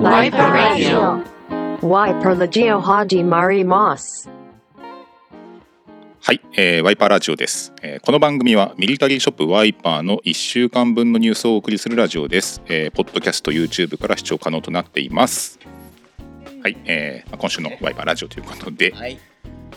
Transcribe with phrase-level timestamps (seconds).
[0.00, 1.22] Wiper Radio.
[1.82, 4.30] Wiper Legio Haji Mari Moss.
[6.22, 15.58] はい、えー、ワイパーラジオです、えーこの番組はミリタリーショップワイパーの1週間分のニュースをお送りするラジオです、えーポッドキャスト YouTube から視聴可能となっています
[16.62, 19.18] はい、えーまあ今週のワイパーラジオということで、はい。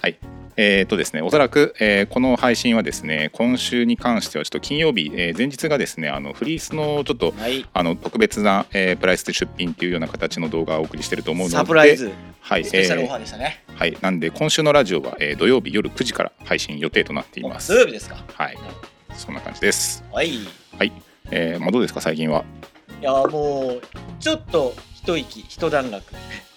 [0.01, 0.17] はい。
[0.55, 7.65] えーとですね、おそらく、えーこの配信はですね、今週に関してはちょっと金曜日、えー前日がですね、あのフリースのちょっとはい。
[7.73, 12.11] あの特別な、えープライスで出品っていうような形の動画をお送りしていると思うので、サプライズ、
[12.41, 13.63] はい、スペシャルオえファーでしたね。
[13.67, 17.79] ーはい、なんで今週のラジオは、えー土曜日夜9時から配信予定となっています土。
[17.79, 18.23] 曜日ですか。
[18.33, 18.57] はい、
[19.15, 20.03] そんな感じです。
[20.11, 20.29] はい。
[20.29, 20.47] い
[20.77, 20.91] はい、
[21.31, 22.43] えーまあどうですか最近は？
[23.01, 23.81] や、もう、
[24.19, 26.13] ちょっと一息、一段落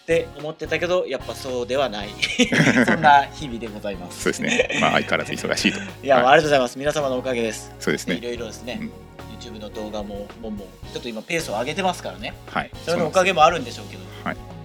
[0.06, 2.10] って思ってたけど、やっぱそうではない。
[2.86, 4.22] そんな日々でございます。
[4.22, 4.78] そうですね。
[4.80, 5.80] まあ相変わらず忙しいと。
[6.00, 6.78] いや、はいありがとうございます。
[6.78, 7.72] 皆様のおかげです。
[7.76, 8.20] いそうですね。
[8.22, 8.92] ろいろですねうん。
[9.36, 12.34] YouTube の動画も、もう、もうちょっと今ペースを上げてますからね。
[12.46, 12.70] はい。
[12.84, 14.55] それのおかげもあるんでしょうけど、はい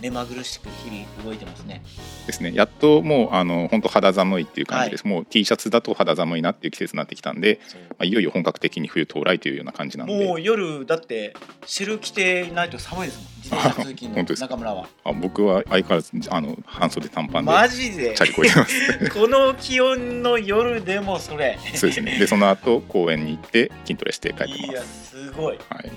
[0.00, 1.82] 目まぐるしく日々動いてますね。
[2.26, 2.52] ですね。
[2.54, 5.06] やっともうあの本当肌寒いっていう感じです。
[5.06, 10.26] もう T シャツだと肌寒いなっていう季節になってきたんで、まあ、いよいよ本格的に冬到来というような感じなんで。
[10.26, 13.26] もう夜だってシェル着てないと寒いですもん。
[13.36, 14.88] 自転車通勤の 中村は。
[15.04, 17.50] あ僕は相変わらずあの半袖短パンで。
[17.50, 18.14] マジで？
[18.14, 19.10] チャリこいてます。
[19.14, 21.58] この気温の夜でもそれ。
[21.74, 22.18] そうですね。
[22.18, 25.58] でその後公園に行って筋トレして帰っていやますすごいい。
[25.70, 25.90] はい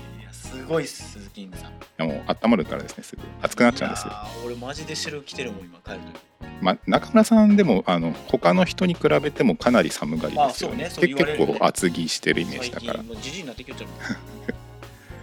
[0.50, 1.72] すごい鈴木さん。
[1.98, 3.22] やもう温まるからですねすぐ。
[3.42, 4.12] 暑くなっちゃうんですよ。
[4.44, 6.20] 俺マジでシェル着てるもん今帰ると
[6.60, 12.92] まあ、中村さんでもあの他の人に比べてもかなり寒がりですよね,、まあね結構厚着してるイメー最ジだから。
[12.94, 13.88] 近もうじじいになってきちゃう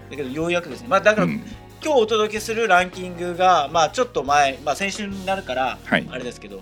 [0.10, 0.88] だけどようやくですね。
[0.88, 1.44] まあだから、うん。
[1.84, 6.08] 今日お届けするランキングがまあちょっと前まあ先週になるからはい。
[6.10, 6.62] あれですけど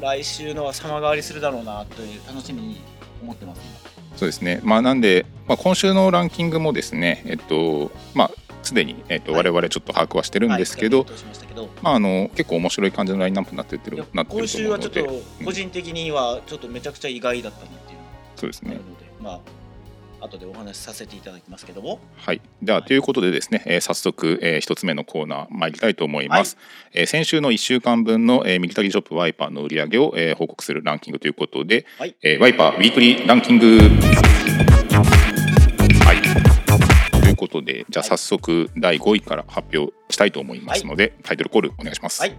[0.00, 2.80] 来週のは様変わりするだろうなという楽しみに
[3.22, 4.60] 思ってますそうですね。
[4.64, 8.30] まあなんで、まあ、今週のランキングもですねえっとまあ
[8.62, 9.44] すでに、えっと、はい。
[9.44, 11.06] 我々ちょっと把握はしてる今んですけど、
[11.82, 14.48] まあ、あの結構面白い感じのラインナップになってってるなってる今と思うので。
[14.48, 17.98] 週はちょっと個人的にはちょっとめちゃくちゃ意外だったなっていう
[18.34, 18.80] そうですね。
[19.20, 19.40] まあ
[20.20, 22.00] 後でお話しさせていただきますけども。
[22.16, 26.56] はい、ではということでですね、えー早速、えー一つ目のコーナー参りたいと思います、
[26.92, 32.16] えー先週の1週間分の、えーミリタリーショップワイパーの売り上げを、えー報告するランキングということで、はい。
[32.22, 33.78] えーワイパーウィークリーランキング。
[36.04, 37.20] はい。
[37.20, 42.36] ということでじゃあ早速第5位から発表したいと思いますので、タイトルコールお願いします、はい。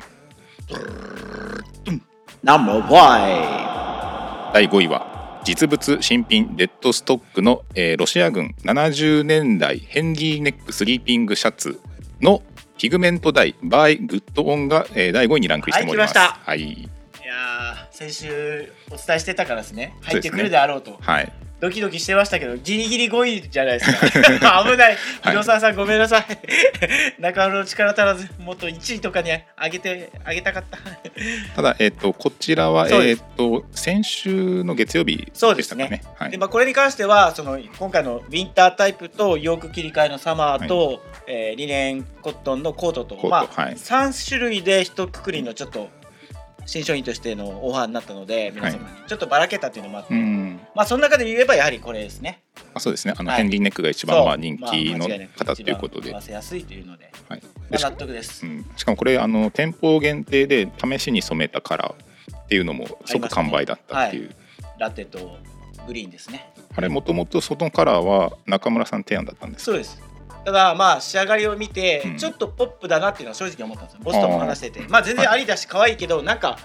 [2.44, 5.17] ナンバーワ第5位は
[5.48, 11.80] 実物新品デッドストックの、えーロシア軍70年代ヘンリーネックスリーピングシャツ
[12.20, 12.44] の
[12.78, 16.18] ピグメントダイバイグッドオンが、えー第5位にランクインしております。
[16.18, 16.52] はい来ました。
[16.52, 16.90] はい、い
[17.26, 19.96] やー先週お伝えしてたからですね。
[20.02, 20.20] そうですね。
[20.20, 20.98] 入ってくるであろうと。
[21.00, 24.64] はい、ドキドキしてましたけどギリギリ5位じゃないですか。
[24.64, 24.98] 危ない。
[25.24, 26.26] 広沢さんごめんなさい。
[27.20, 30.78] 中村の力足らずもっと1位とかに上げてあげたかった。
[31.56, 36.02] ただ、えー、とこちらは、えー、と先週の月曜日そうででしたかね。
[36.04, 36.14] すね。
[36.16, 36.32] はい。
[36.32, 43.74] でまあ、これに関してはその今回のウィンタータイプとヨーク切り替えのサマーと、えーリネンコットンのコートとまあはい。
[43.74, 45.90] 3種類で一括りのちょっと
[46.68, 48.86] 新商品としてのオファーになったので皆様に。
[49.08, 50.60] ちょっとばらけたっていうのもあって、うん。
[50.76, 52.44] まあその中で言えばやはりこれですね
[52.76, 53.16] あそうですね。
[53.18, 53.42] あの、はい。
[53.42, 64.36] ヘンリーネックが一番、まあ、人気の方ということで、合わせやすいというので、はい、まあ、で納得です、うん、しかもこれあの店舗限定で試しに染めたカラーっていうのも即完売だったっていう。
[64.78, 65.38] ラテと
[65.88, 66.54] グリーンですね。
[66.76, 69.72] あれもともとそのカラーは中村さん提案だったんですか？
[69.72, 70.00] そうです
[70.48, 72.18] ただまあ仕上がりを見て、うん。
[72.18, 74.00] ちょっとポップだなっていうのは正直思ったんですよ。
[74.02, 74.88] ボスとも話してて。
[74.88, 76.58] まあ全然ありだし可愛いけどなんか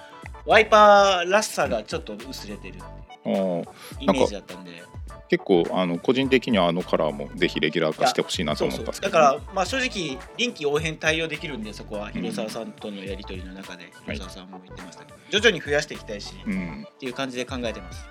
[0.46, 4.84] ワイパーらしさがちょっと薄れてるイメージだったんで。
[5.28, 9.12] 結構あの個人的にはあのカラーもぜひレギュラー化してほしいなと思ったんですけど。
[9.12, 13.90] だからまあ正直臨機応変対応できるんでそこは広沢さんとのやり取りの中で。
[14.04, 16.86] 広沢さんも言ってましたけど、徐々に増やしていきたいし、うん。
[16.88, 18.06] っていう感じで考えてます、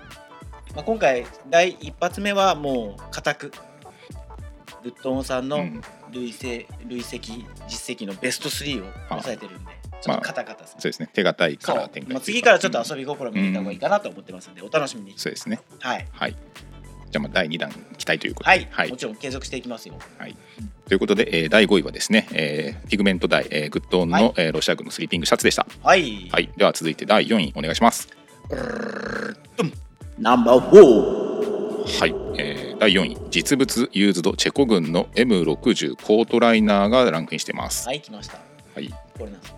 [0.74, 3.52] まあ、今回第一発目はもう固く
[4.82, 5.82] グッドオンさんのうん。
[6.12, 9.70] 累積累積実績のベスト3を抑えてるんで
[10.02, 11.08] ちょっとカタカタそうですね。
[11.12, 11.76] 手堅いカそう。
[11.76, 15.12] ラー展開まあ、次からちょっとび、遊び心見せた方がいいかなと思ってますんで、お楽しみに。
[15.12, 15.18] うん。
[15.18, 15.60] そうですね。
[15.78, 16.32] はい、はい。
[16.32, 18.56] じゃあまあ第2弾期待ということで。
[18.56, 18.68] はい。
[18.70, 18.90] はい。
[18.90, 19.94] もちろん継続していきますよ。
[20.18, 20.36] はい。
[20.88, 24.32] ということで、えー第5位はですね、えーピグメントダイ、えーグッドオンの、はい。
[24.36, 25.66] えーロシア軍のスリーピングシャツでした。
[25.82, 26.50] はい、はい。
[26.56, 28.08] では続いて第4位お願いします。
[30.18, 33.16] ナンバー4はい、えー第4位。
[33.30, 37.86] 実物ユーズドチェコ軍の M60 コートライナーがランクインしてます。
[37.86, 38.38] はい来ました。
[38.74, 38.92] はい。
[39.16, 39.54] これなんです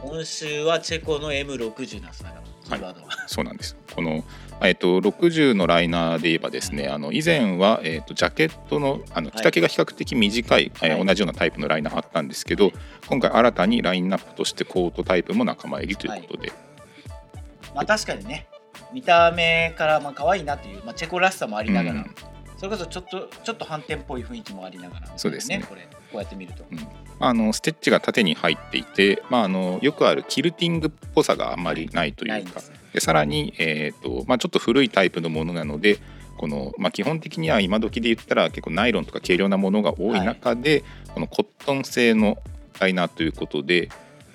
[0.00, 3.76] 今週はチェコの M60 なんですだからキーワードは、そうなんです。
[3.94, 4.24] この、
[4.58, 12.72] まえっと、60のライナーで言えばですねあの以前は、えっと、ジャケットのあの着丈が比較的短い、えーはい同じようなタイプのライナーあったんですけど
[13.06, 16.50] 今回新たにラインナップとしてコートタイプも仲間入りということで、
[17.74, 18.46] まあ確かにね
[18.94, 22.31] 見た目からまあ可愛いなという、まあ、チェコらしさもありながら、うん
[22.62, 25.64] それこそちょっとちょっと反転っぽい雰囲気もありながら、そうですね。
[25.68, 26.78] これこうやって見ると、うん。
[27.18, 32.46] あのステッチが縦に入っていて、まあ、あのよくあるキルティングっぽさがあんまりないといいうん
[32.92, 35.98] でさらに、えーとまあ、ちょっと古いタイプのものなので
[36.36, 42.38] この、まあ、基本的には今時で言ったら結構ナイロンとか軽量なものが多い中で、このコットン製の
[42.78, 43.88] ライナーということで、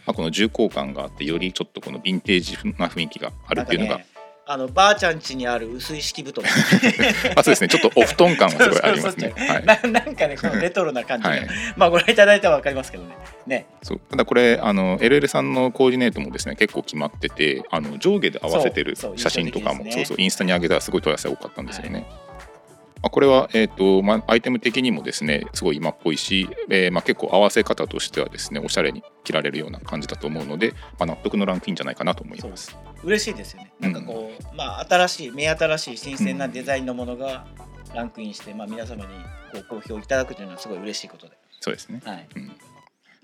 [0.05, 4.01] まあ、この重厚感があってよりちょっとこのヴィンテージな雰囲気があるっていうのが、
[4.49, 6.45] あのばあちゃん家にある薄い敷布団。
[7.35, 7.67] あそうですね。
[7.67, 9.33] ちょっとオフトン感はすごいありますね。
[9.35, 9.65] はい。
[9.65, 11.47] ななんかねこのレトロな感じが、はい。
[11.75, 13.17] まあご覧いただいたら分かりますけどね。
[13.45, 13.65] ね。
[13.83, 13.99] そう。
[14.09, 19.17] ただこれあの LL さんのコーディネートもですね結構決まっててあの上下で合わせてるそうそう。
[19.17, 20.05] 写真とかも印象的ですね。
[20.05, 20.21] そうそう。
[20.21, 22.05] インスタに上げたらすごい問い合わせ多かったんですよね。
[23.01, 32.75] まあ、これは、えーとまあ、アイテム的にもですねすごい今っぽいし、えーまあ、結構合わせ方としてはですねおしゃれに着られるような感じだと思うので、まあ、納得のランクインじゃないかなと思います。
[33.03, 33.71] 嬉しいですよね。
[33.79, 37.45] なんかこう、まあ新しい目新しい新鮮なデザインのものが
[37.93, 39.11] ランクインして、まあ、皆様に
[39.53, 42.01] ご好評いただくというのはすごい嬉しいことで、そうですね。
[42.03, 42.27] はい、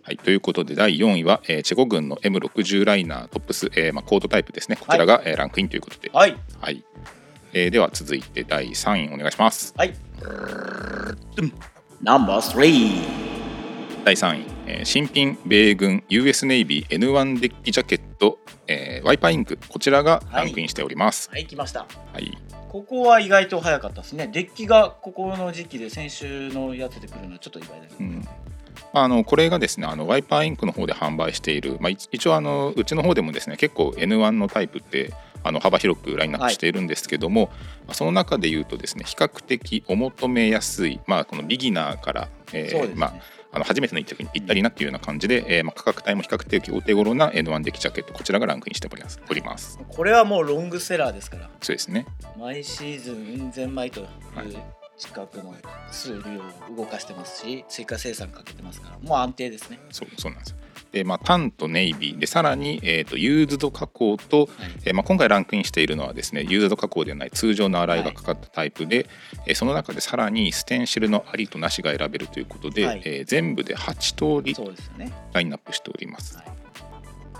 [0.03, 4.77] はい、ということで第4位は、えーチェコ軍の M60 ライナートップス、えーまあ、コードタイプですね。
[4.77, 6.35] こちらが、えーランクインということで、はい。
[6.59, 6.83] はい
[7.55, 9.73] えーでは続いて第3位お願いします。
[9.77, 9.93] はい。
[12.01, 19.59] ナンバー3第3位、えー新品米軍 US ネイビー N1 デッキジャケット、えーワイパーインク。
[19.69, 21.29] こちらがランクインしております。
[21.29, 21.81] はい来ました。
[21.81, 22.35] はい、
[22.69, 24.27] ここは意外と早かったですね。
[24.33, 28.27] デッキがここの時期で先週のやつで来るのはちょっと意外ですね、うん。
[28.93, 35.13] まあ、あのこれがですねあのワイパーインクの方で販売している、まあ、一一応あのうちの方でもですね結構 N1 のタイプって
[35.43, 37.49] あの幅広くラインナップしているんですけども、
[37.85, 43.13] まあその中でいうとですね比較的お求めやすい、まあ、このビギナーから、えーね、まあ、
[43.51, 51.49] あの初めての一着にぴったりなっていうような感じで、えーまあ、価格帯も比較的お手頃な N1 デッキジャケットこちらがランクインしておりますおりますこれはもうロングセラーですから。
[51.61, 52.05] そうですね。
[52.37, 54.07] 毎シーズンうん千枚という
[54.97, 55.53] 近くの
[55.91, 56.19] 数量
[56.73, 60.57] を動かしてますし追加生産かけてますからもう安定ですね、そうそうなんですよ
[60.93, 62.19] で、まあ、タンとネイビー。
[62.19, 64.49] でさらに、えー、とユーズド加工と、はい。
[64.85, 69.07] えーまあ、今回ランクインしているのはですねユーズド加工ではない通常の洗いがかかったタイプで、
[69.47, 73.01] えーその中でさらにステンシルのありとなしが選べるということで、はい。
[73.05, 74.55] えー全部で8通り
[75.33, 76.45] ラインナップしております、はい。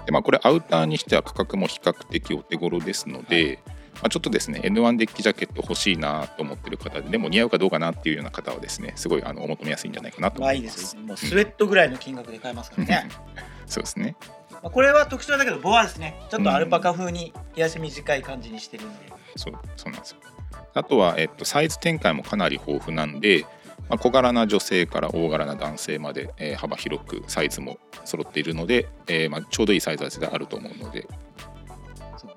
[0.08, 3.60] でまあ、これアウターにしては価格も比較的お手頃ですので、
[4.04, 13.08] まあ、ちょっとですね N1 デッキジャケット欲しいなと思ってる方ででも似合うかどうかなっていうような方はですねすごいあのお求めやすいんじゃないかなとまあいいで思いますもうスウェットぐらいの金額で買えますからね、
[13.66, 14.18] そうですね。
[14.52, 16.20] まあこれは特徴だけどボアですね。
[16.30, 18.96] ちょっとアルパカ風に冷やし短い感じにしてるんで、
[19.38, 20.18] そうそうなんですよ。
[20.74, 23.46] あとは、えっと、サイズ展開もかなり豊富なんで、
[23.90, 31.08] まあ、小柄な女性から大柄な男性まで、えー幅広くサイズも揃っているので、えーまあ、ちょうどいいサイズであると思うので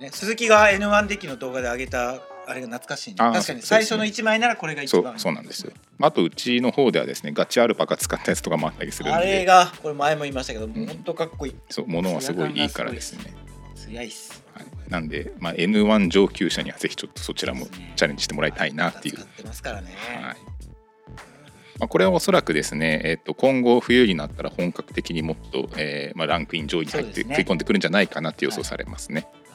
[0.01, 3.17] ね、鈴木が N1 デッキの動画で上げたあれが懐かしいね。
[3.17, 5.73] 確かに最初の1枚ならこれが一そう番そうなんですよ。
[6.01, 11.55] あとうちの方ではですねガチアルパカ使ったやつとかもあったりするんあれでがこれ前も言いましたけど、もううん本当かっこいい。
[11.71, 13.35] そう物はすごいいいからですね。
[13.75, 14.43] 強いっす。
[14.55, 17.67] はい、なんで、まあ、N1 上級者にはぜひちょっとそちらも
[17.97, 19.17] チャレンジしてもらいたいなっていう。
[19.17, 20.37] 使ってますからね、はい。
[21.79, 29.27] まあ、これはおそらくですね、えっと今後冬になったら本格的にもっと、えーまあ、ランクイン上位に入って食い込んでくるんじゃないかなって予想されますね。
[29.33, 29.46] はい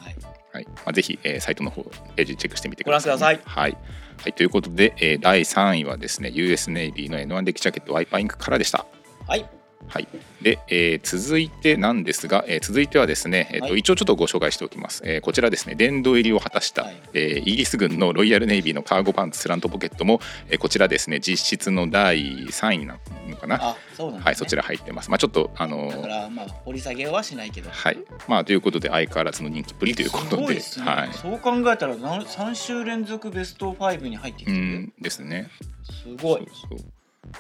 [0.54, 0.66] はい。
[0.68, 1.84] まあ、ぜひ、えーサイトの方
[2.16, 3.78] ページチェックしてみてください、ご覧くだはい。
[4.24, 8.86] はい、ということで、えー第3位はですね US ネイビーの N1 デッキジャケットワイパーインクからでした。
[9.28, 10.08] はいはい、
[10.42, 13.80] で、えー続いてなんですが、えー続いてはですね、えーとはい。
[13.80, 17.02] 一応ちょっとご紹介しておきます、えーこちらですね殿堂入りを果たした、はい。
[17.14, 20.20] えーイギリス軍のロイヤルネイビーのカーゴパンツスラントポケットも、
[20.50, 25.10] えーこちらですね実質の第3位になるのかな、あそうなんね、はいそちら入ってます。
[25.10, 27.70] まあちょっとあのーだからまあ掘り下げはしないけど。
[27.70, 27.98] はい。
[28.28, 30.56] まあということで相変わらずの人気っぷりということで。
[30.56, 31.14] ね、はい。
[31.14, 35.50] そう考えたらなん3週連続ベスト5に入ってきてる、うんですね。
[35.84, 36.48] すごい。
[36.70, 36.92] そうそう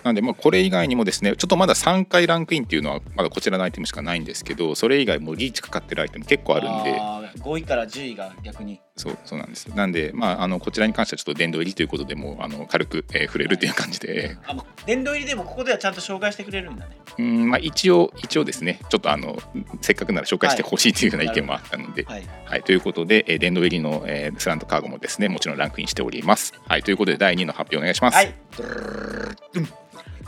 [0.04, 7.00] なんでまあこれ以外にもですねちょっとまだ3回ランクインっていうのはまだこちらのアイテムしかないんですけどそれ以外もリーチかかってるアイテム結構あるんで。
[7.40, 8.80] 5位から10位が逆に。
[8.98, 9.67] そうそうなんです。
[9.67, 16.98] なんでまああのこちらに関してはちょっと殿堂入りということでもうあの軽く、えー触れるという感じで、あもう殿堂入りでもここではちゃんと紹介してくれるんだね。
[17.17, 18.79] うんまあ一応一応ですね。
[18.89, 19.38] ちょっとあの
[19.81, 22.24] せっかくなら紹介してほしいというような意見もあったので、はい。
[22.45, 26.53] はい、ということで、えー、殿堂入りの、えースラントカーゴもですねもちろんランクインしております。
[26.67, 28.15] はい、ということで第2位の発表お願いします。
[28.15, 28.33] はい。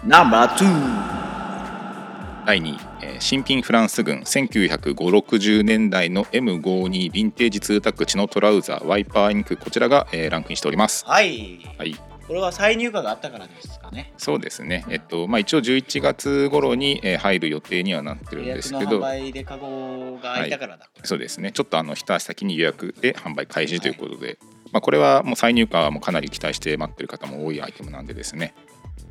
[0.06, 11.06] ナンバー2第2位、えー新品フランス軍195060年代の M52 ヴィンテージツータックチのトラウザーワイパーインクこちらが、えーランクインしております。
[11.06, 11.60] はい。
[11.78, 11.96] はい。
[12.28, 14.14] これは再入荷があったからですかね。
[14.18, 14.86] そうですね。
[14.90, 21.52] えっとまあ一応11月頃に、えー入る予定にはなってるんですけど売でカゴが空いたからだ、そうですね。
[21.52, 24.40] ちょっとあの一足先に予約で販売開始ということで、
[24.72, 28.56] まあ、これはもう再入荷はもうかなり期待して待ってる方も多いアイテムなんでですね。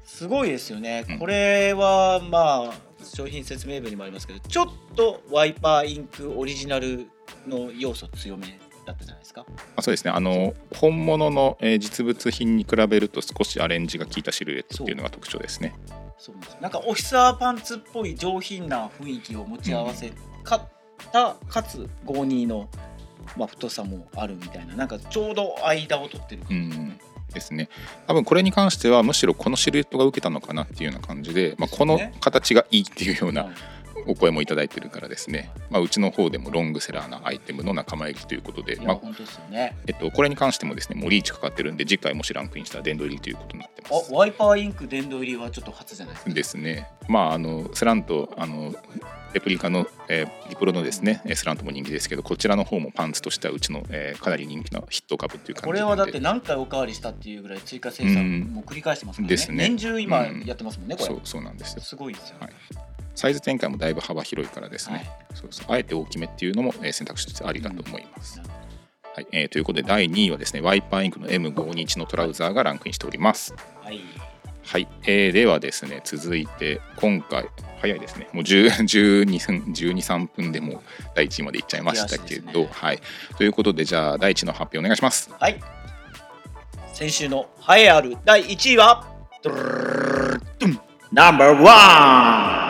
[0.05, 1.19] すごいですよね、うん。
[1.19, 7.07] これはまあ商品説明文にもありますけどちょっとワイパーインクオリジナル
[7.47, 9.45] の要素強めだったじゃないですか。
[9.49, 10.11] まあ、そうですね。
[10.11, 15.75] あの本物の、えー実物品に比べると少しアレンジが効いたシルエットっていうのが特徴ですね。
[16.19, 16.57] そうなんです。
[16.61, 20.13] なんかオフィサーパンツっぽい上品な雰囲気を持ち合わせ
[20.45, 20.69] かっ
[21.13, 22.69] た、かつ52の、
[23.37, 27.01] まあ、太さもあるみたいななんかちょうど間を取ってるう感じ、ん
[27.33, 27.69] ですね。
[28.07, 33.53] 多分これに関してはむしろこのシルエットが受けたのかなっていうような感じで、まあ、この形がいいっていうようなはい。
[34.05, 39.77] お声もいただいてるからですね、まあ、うちの方でもロングセラーなアイテムの仲間入りということで、まあね。
[39.87, 44.11] えっと、これに関してもですねもうリーチかかってるんで次回もしランクインしたら殿堂入りということになってます。
[44.13, 46.35] あワイパーインク殿堂入りはちょっと初じゃないですか？
[46.35, 46.89] ですね。
[47.07, 48.75] まああのスラントあの
[49.33, 59.57] レプリカの、えーリプロのですねえースラントも人気ですけどこちらの方もパンツとしてはうちの、えーかなり人気のヒット株っていう感じこれはだって何回おかわりしたっていうぐらい追加生産も繰り返してますからね,、ですね。
[59.57, 61.07] 年中今うんやってますもんね、これ。
[61.07, 61.83] そうそうなんですよ。
[61.83, 62.51] すごいですよ、はい。
[63.15, 65.07] サイズ展開もだいぶ幅広いからですね、はい。
[65.35, 65.67] そうそう。
[65.69, 68.51] あえて大きめっていうのも、えー選択肢としてありだと思います、うん。
[69.15, 69.27] はい。
[69.33, 73.55] えーということで第2位はですねワイパーインクの M521 のトラウザーがランクインしております。
[73.83, 74.01] はい
[74.65, 77.49] はい、えーではですね続いて今回
[77.81, 78.29] 早いですね。
[78.33, 80.81] もう10 12 分12、3分でもう
[81.17, 82.69] 第1位までいっちゃいましたけど、ね。
[82.71, 83.01] はい。
[83.37, 85.31] ということでじゃあ第1位の発表お願いします。
[85.39, 85.61] はい。
[86.93, 89.07] 先週の栄えある第1位は
[89.43, 89.69] ドゥルル
[90.35, 92.62] ルドゥンナンバーワ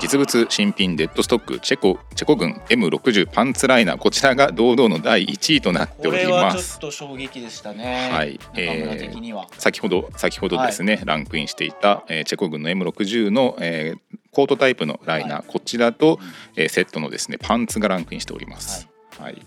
[0.00, 8.10] 実物新品デッドストックチェコチェコ軍 M60 パンツライナーこちらが堂々の第1位となっておりれはちょっますと衝撃でしたね。
[8.12, 8.38] はい。
[8.54, 15.44] 中村的には、先ほど先ほどですね、ランクインしていた、えーチェコ軍の M60 の、えーコートタイプのライナー、はい。
[15.48, 16.62] こちらと、うん。
[16.62, 18.88] えーセットのですねパンツがランクインしております。
[19.18, 19.40] はい。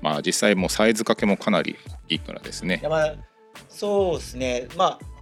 [0.00, 2.80] まあ実際もうサイズ掛けもかなり大きいからですね。
[2.88, 3.14] まあ
[3.68, 4.68] そうですね。
[4.76, 5.12] まあ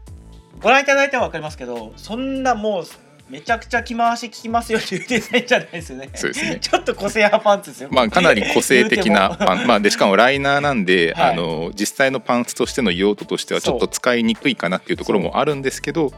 [0.61, 2.85] ご覧いただいたら分かりますけどそんなもう
[3.31, 6.11] めちゃくちゃ着回し効きますよっていうデザインじゃないですよね。
[6.15, 6.59] そうですね。
[6.61, 7.89] ちょっと個性派パンツですよ。
[7.93, 11.33] まあかなり個性的なパン、まあでしかもライナーなんで、はい。
[11.33, 16.13] あの実際のパンツとしての用途としてはちょっと使いにくいかなっていうところもあるんですけど、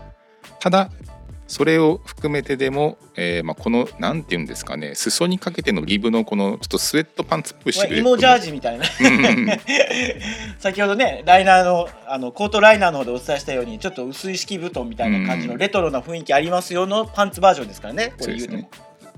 [0.58, 0.90] ただ
[1.46, 8.84] それを含めてでも、えーまあこのなんていうんですかね、裾にかけてのリブのこのちょっとスウェットパンツっぽいシルエットジャージみたいな。
[8.84, 9.46] うん
[10.58, 15.58] 先ほどねライナーのあのコートライナーの方でお伝えしたようにちょっと薄い敷布団みたいな感じのうん。
[15.58, 18.62] レトロな雰囲気ありますよのパンツバージョンですからねうですれ言うても。
[18.62, 18.68] ね。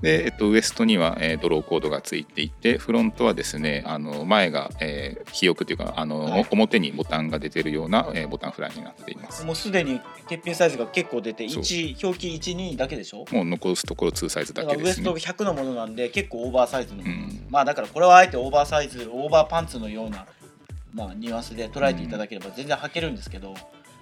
[0.01, 6.47] で、えっと、ウエストには、えードローコードがついていてフロントはですねあの前が、えー、肥沃というかあの、はい。
[6.51, 9.45] 表にボタンが出てるような、えーボタンフライになっています。
[9.45, 9.99] もうすでに
[10.29, 11.63] 欠品サイズが結構出てそう。
[11.63, 13.25] 1表記12だけでしょ？
[13.31, 17.45] もう残すところ2サイズだだからウエストけですね100のものなんで結構オーバーサイズの、うん。
[17.49, 20.25] まあだからこれはあえてオーバーサイズオーバーパンツのような
[20.93, 23.53] まあニュアンスで捉えていただければ全然履けるんですけど、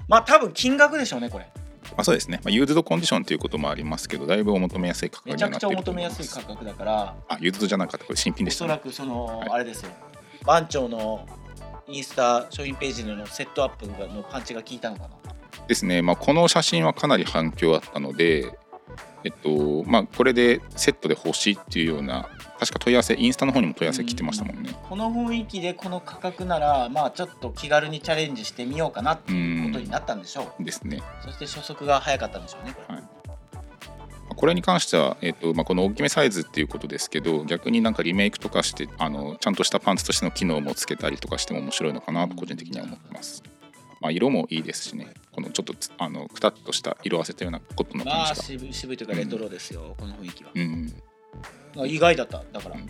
[0.07, 1.47] まあ多分金額でしょうねこれ
[1.95, 6.19] まあ、そうですね、まあ、ユーズドコンディションということもありますけどだいぶお求めやすい価格にめちゃくちゃなっていると思います。
[6.19, 9.49] めやすい価格だからあユーズドじゃなかったこれ新品でした、そらくその、はい。
[9.49, 9.91] あれですよ。
[10.45, 11.27] 番長の
[11.87, 15.09] インスタ商品ページでのセットアップのパンチが効いたのかな。
[15.67, 18.57] ですね、まあ、この写真はかなり反響あったので
[19.23, 22.29] えっとまあこれでセットで欲しいっていうような
[22.63, 24.73] 確か問い合わせインスタの方にも問い合わせ来てましたもんね。
[24.87, 31.03] この雰囲気でこの価格ならまあちょっと気軽にチャレンジしてみようかなってういうことになったんでしょう、ですね。
[31.25, 33.03] そして初速が早かったんでしょうねこれ、はい。
[34.35, 43.43] これに関しては、えっとまあ、この大きめサイズっていうことですけど逆になんかリメイクとかしてあのちゃんとしたパンツとしての機能もつけたりとかしても面白いのかなと個人的には思ってます、
[43.99, 45.13] まあ、色もいいですしね。
[45.33, 50.85] このちょっとつあのくたっとした色あせたようなコットンのまあ感じが、渋い渋いというかレトロですよ、この雰囲気は、うん。
[50.85, 51.12] まあ
[51.85, 52.43] 意外だった。
[52.51, 52.89] だから、うん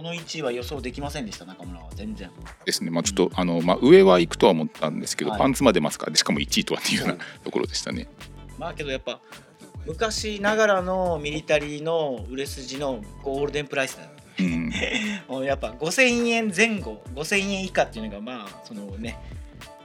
[0.00, 1.90] この1位は予想できませんでした中村は。
[1.94, 2.30] 全然。
[2.64, 2.90] ですね。
[2.90, 5.38] まあちょっとあの、まあ、上は行くとは思ったんですけど、はい。
[5.38, 8.08] パンツまでますからでしかも1位とはっていうようなところでしたね。
[8.58, 9.20] まあけどやっぱ
[9.86, 14.70] 昔ながらのミリタリーの売れ筋のゴールデンプライスだようん。
[15.44, 19.18] やっぱ5000円前後5000円以下っていうのがまあそのね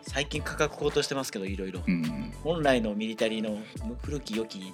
[0.03, 1.81] 最近価格高騰してますけどいろいろ。
[1.85, 2.33] うん。
[2.41, 3.57] 本来のミリタリーの
[4.03, 4.65] 古き良きプ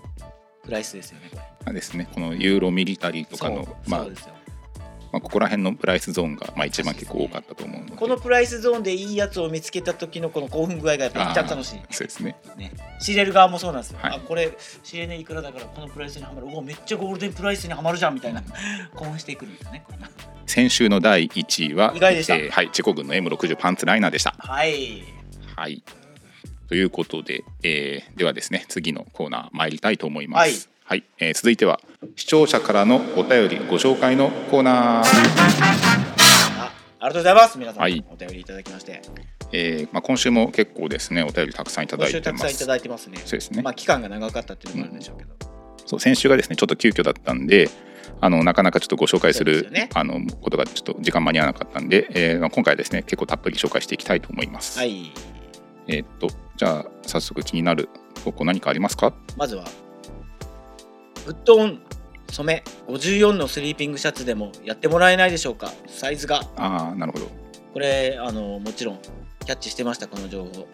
[0.71, 1.41] ライスですよねこれ。
[1.41, 2.07] まあですね。
[2.13, 4.07] このユーロミリタリーとかのまあ
[5.11, 7.95] まあ、ここら辺のプライスゾーンが、まあ、一番結構多かったと思うので。
[7.97, 12.37] このプライスゾーンでいいやつを見つけた時のこの興奮具合がやっぱ一番楽しいそうですね。
[12.55, 14.15] ね、仕入れる側もそうなんですよ、はい。
[14.15, 16.47] あこれ仕入れ値いくらだからこのプライスにはまる。
[16.47, 18.41] うわめっちゃゴールデンプライスにはまるじゃんみたいな。
[18.95, 19.85] 興奮してくるんですよね
[20.45, 22.35] 先週の第1位は意外でした。
[22.35, 24.33] えーはい、チェコ軍の M60 パンツライナーでした。
[24.37, 25.03] はい。
[25.55, 25.83] はい、
[26.71, 30.69] ということで、えーではですね次のコーナー参りたいと思います。
[30.85, 31.03] はい。
[31.19, 31.81] えー続いては
[32.15, 35.05] 視聴者からのお便りご紹介のコーナー、
[36.61, 37.57] あありがとうございます。
[37.57, 38.05] 皆さん、はい。
[38.09, 39.01] お便りいただきまして。
[39.51, 42.41] えーまあ、今週も結構ですねお便りたくさんいただ今いてます。
[42.41, 43.17] 週たくさんいただいてますね。
[43.17, 43.61] そうですね。
[43.61, 45.35] まあ期間が長かったっていうのもあるんでしょうけど、
[45.85, 47.69] そう先週がですねちょっと急遽だったんで
[48.21, 49.89] あのなかなかちょっとご紹介するね。
[49.93, 54.79] あのことがちょっと時間間に合わなかったんで、えーまあ、今回はですね結構たっぷり紹介していきたいと思います。
[54.79, 55.11] はい。
[55.87, 56.29] えーっと
[56.61, 57.89] じゃあ早速気になる
[58.23, 59.11] 投稿何かありますか？
[59.35, 59.65] まずは
[61.25, 61.81] グッドオン
[62.31, 65.71] 染め54のスリーピングシャツでもやってもらえないでしょうか？
[65.87, 66.41] サイズが。
[66.57, 67.31] ああなるほど。
[67.73, 68.99] これあのもちろん
[69.43, 70.67] キャッチしてましたこの情報。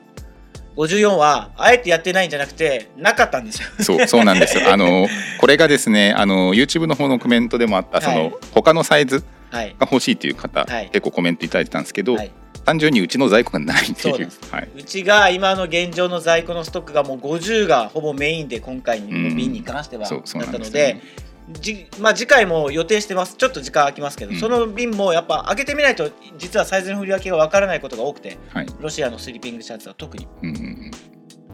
[0.75, 3.70] 54はあえてやってないんじゃなくてなかったんですよ。
[3.79, 4.70] そうそうなんですよ。
[4.70, 5.08] あの
[5.39, 8.34] これがですねあの YouTube の方のコメントでもあったその、はい。
[8.53, 9.74] 他のサイズはい。
[9.79, 10.89] が欲しいという方、はい。
[10.89, 12.32] 結構コメントいただいてたんですけど、はい
[12.67, 14.29] 単純にうちの在庫がないっていう。
[14.51, 21.01] はい、うちが今の現状の在庫のストックがもう50がほぼメインで今回の瓶に関してはだったので
[21.50, 23.38] じまあ、次回も予定してます。
[23.38, 24.38] ちょっと時間空きますけど、うん。
[24.38, 28.67] その瓶もやっぱ開けてみないと実はサイズの振り分けがわからないことが多くてはい。
[28.81, 30.27] ロシアのスリーピングシャツは特に。
[30.43, 30.91] うんうんうん。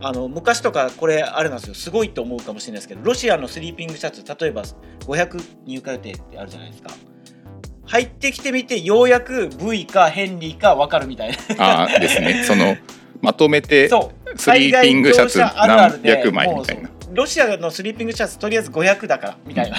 [0.01, 1.75] あの昔とかこれあれなんですよ。
[1.75, 4.63] すごいと思うかもしれないですけどロシアのスリーピングシャツ例えば
[5.01, 6.89] 500入荷予定ってあるじゃないですか
[7.86, 11.38] 入ってきてみてようやく V かヘンリーか分かるみたいな。
[11.84, 12.44] ああですね。
[12.46, 12.78] その
[13.22, 13.90] まとめて
[14.36, 19.77] スリーピングシャツ何百枚みたいなロシアのスリーピングシャツとりあえず500だからみたいな、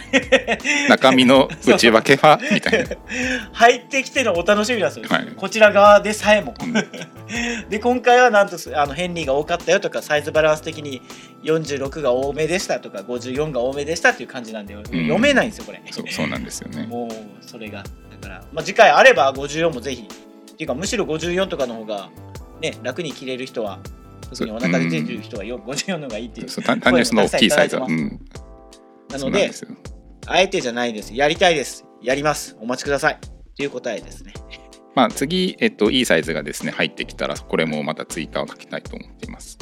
[0.89, 2.39] 中身の 内訳は？
[2.53, 2.97] みたいな、
[3.53, 5.33] 入ってきてのお楽しみなんですよ、はい。
[5.37, 6.55] こちら側でさえも。
[6.61, 6.75] うん。
[7.69, 11.03] で今回はなんとあのヘンリーが多かったよとかサイズバランス的に
[11.43, 15.83] 46が多めでしたとか54が多めでしたっていう感じなんで、読めないんですよこれ。
[15.91, 16.87] そうそうなんですよね。
[16.89, 17.11] もう
[17.41, 17.83] それが。
[18.21, 20.09] だから、まあ、次回あれば54もぜひ。
[20.55, 22.11] っていうかむしろ54とかの方が
[22.61, 23.81] ね楽に着れる人は
[24.35, 28.21] 特にお腹で出てる人はよ54のがいいっていう単純にその大きいサイズは、うん、
[29.11, 29.51] なので
[30.27, 33.19] あえてじゃないですやりたいですやりますお待ちください
[33.57, 34.35] という答えですね
[34.95, 39.59] まあ次、えっと、いいサイズがですね入ってきたらこれもまた追加をかけたいと思っています。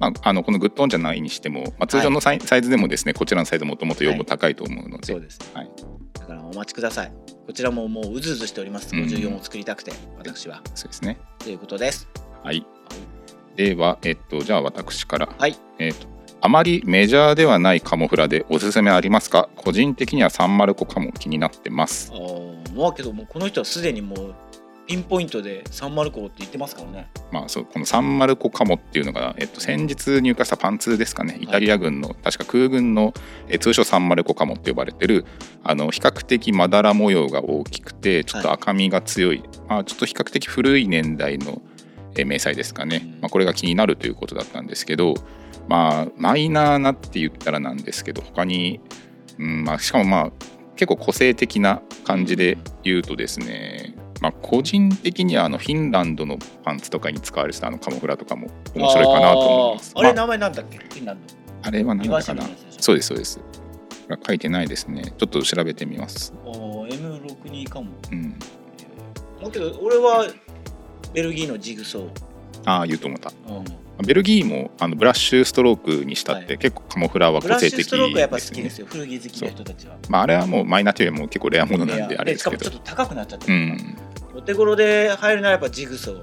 [0.00, 5.70] まあ、あのこのグッドオンじゃないにしても、まあ、通常のサイ,、ズでもですねこちらのサイズもともと要望高いと思うので、そうです、はい
[6.18, 7.12] だからお待ちください
[7.46, 11.18] こちらももううずうずしております54を作りたくて、私はそうですね。
[11.38, 12.08] ということです
[12.42, 12.66] はい。
[13.56, 15.56] では、えっと、じゃあ私から、はい。
[15.78, 16.06] えっと、
[16.40, 19.48] あまりメジャーではないカモフラでおすすめありますか？
[19.56, 22.10] 個人的にはサンマルコカモ気になってます。
[22.12, 24.34] あーまあけどもうこの人はすでにもう
[24.86, 27.08] ピンポイントでサンマルコって言ってますからね。
[27.32, 31.38] まあ、そうこのサンマルコカモっていうのが、えっと、先日入荷したパンツですかね。
[31.40, 33.14] イタリア軍の、確か空軍の、
[33.48, 35.24] え通称サンマルコカモって呼ばれてる
[35.62, 41.62] あの比較的まだら模様が大きくてちょっと赤みが強い、まあ、ちょっと比較的古い年代の、
[42.22, 45.14] え迷彩ですかね、うんまあ、これが気になるということだったんですけど
[45.68, 48.80] まあマイナーなって言ったらなんですけど他に、
[49.38, 50.32] うんまあ、しかもまあ
[50.76, 59.92] 結構個性的な感じで言うとですね、まあ、個人的にはあのフィンランドのパンツとかに使われてたあのカモフラとかも面白いかなと思います。
[59.94, 60.78] あれまあ名前なんだっけ？
[60.78, 62.42] フィンランドあれは何だかな
[62.78, 63.40] そうですそうです。
[64.26, 65.14] 書いてないですね。
[65.16, 66.34] ちょっと調べてみます。
[66.44, 68.38] あー M62 かもうん。
[68.38, 70.26] だけど俺は
[71.14, 72.10] ベルギーのジグソー、
[72.66, 73.30] ああ言うと思った。
[73.48, 73.64] うん
[74.04, 78.80] ベルギーもあのブラッシュストロークにしたっはいて結構カモフラはブラッシュ個性的ストロークはやっぱ好きです。
[78.80, 82.82] よ古着好きな人たちはまああれはもうマイナーというよりも結構レアものなんであれですけどしかもちょっ。
[82.82, 83.98] と高くなっちゃってうる、ん。
[84.34, 86.18] お手頃で入るならやっぱジグソーい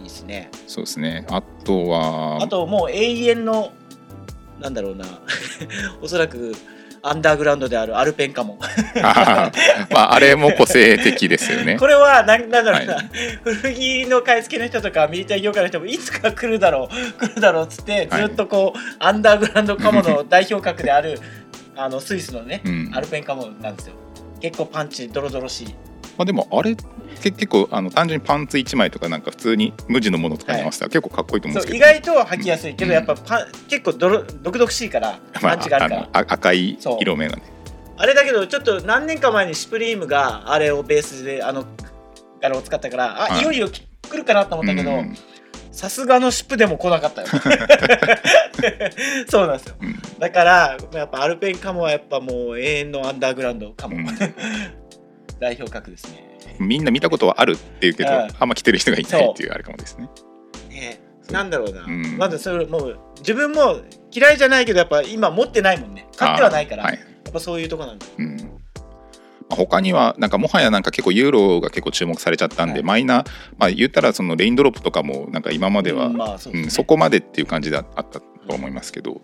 [0.00, 1.26] いですねそうですね。
[1.28, 3.72] あとはあともう永遠の
[4.58, 5.04] なんだろうな
[6.00, 6.54] おそらく
[7.08, 8.58] アンダーグラウンドであるアルペンカモ
[9.02, 9.94] あー。
[9.94, 11.76] まああれも個性的ですよね。
[11.80, 13.02] これはなんなんだろうな、は
[13.44, 16.94] 古着の買い付けの人とかミリタリー業界の人もいつか来るだろう。
[17.18, 21.20] 来るだろうっつってずっとこう、アンダーグラウンドカモの代表格である
[21.76, 22.90] あのスイスのね、うん。
[22.94, 23.94] アルペンカモなんですよ。
[24.40, 25.74] 結構パンチドロドロしい
[26.16, 26.74] まあでもあれ
[27.22, 32.94] け結構あの単純にパンツ1枚とかなんか普通に無地のものとかに合わせたら結構かっこいいと思うんですけど、意外とは履きやすいけど、うん。
[32.94, 37.42] やっぱパン結構ドロ毒々しいから まパンチがあるから、あのあ赤い色目がね。
[37.98, 41.64] あれだけどちょっと何年か前にシュプリームがあれをベースであの
[42.40, 43.40] 柄を使ったからあ、はい。
[43.40, 45.16] い、よいよ来るかなと思ったけどうん
[45.72, 47.26] さすがのシュプでも来なかったよ。
[49.28, 49.74] そうなんですよ。
[49.78, 50.00] うん。
[50.18, 54.06] だからやっぱアルペンカモはやっぱもう永遠のアンダーグラウンドカモ、うん
[55.40, 56.38] 代表格ですね。
[56.58, 58.28] みんな見たことはあるっていうけど、うん。
[58.38, 60.08] あんま着てる人がいないっていうあれかもですね。
[60.70, 62.16] ねなんだろうな、うん。
[62.16, 63.80] まずそれもう自分も
[64.12, 66.08] 嫌いじゃないけどやっぱ今持ってないもんね。
[66.16, 66.94] 買ってはないから、はい。
[66.94, 68.06] やっぱそういうとこなんだ。
[68.18, 68.36] うん。
[68.36, 68.44] ま
[69.50, 72.82] あ他にはなんかもはやなんか結構ユーロが結構注目されちゃったんで、はい。
[72.82, 73.26] マイナー、
[73.58, 76.62] まあ、言ったらそのレインドロップとかもなんか今までは、うんまあそうですね。
[76.62, 79.18] うんそこまでっていう感じであったと思いますけど、ま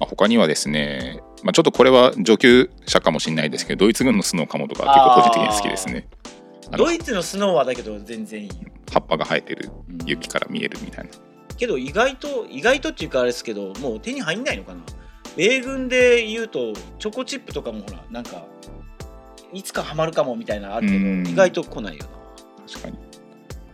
[0.00, 6.08] あ、他にはですね、まあ、ちょっとこれは上級者かもしれないですけどドイツ軍のスノーカモとか結構個人的に好きですね。
[6.76, 8.54] ドイツのスノーはだけど全然いいよ、
[8.92, 11.10] 葉っぱが生えてるうん雪から見えるみたいな。
[11.56, 14.80] けど意外と意外とっていうかあれですけどもう手に入んないのかな。
[15.36, 18.44] 米軍で言うとチョコチップとかもほらなんか
[19.52, 21.26] いつかハマるかもみたいなのあるけどうん。
[21.26, 22.10] 意外と来ないよな。
[22.68, 22.98] 確かに。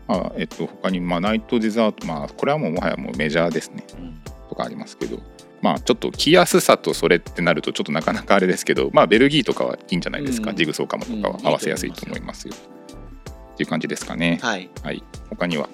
[0.08, 3.84] あえっと他にまあナイトデザートまあこれはもうもはやもうメジャーですね。
[3.98, 4.20] うん。
[4.48, 5.18] とかありますけど
[5.62, 10.56] まあちょっと着やすさとそれってなるとちょっとなかなかあれですけどまあベルギーとかはいいんじゃないですか、うん。
[10.56, 11.38] ジグソーカモとかは。
[11.38, 11.46] うん。
[11.46, 14.38] 合わせやすいと思いますよ、っていう感じですかね。
[14.42, 14.70] はい。
[14.82, 15.02] はい。
[15.30, 15.68] 他には？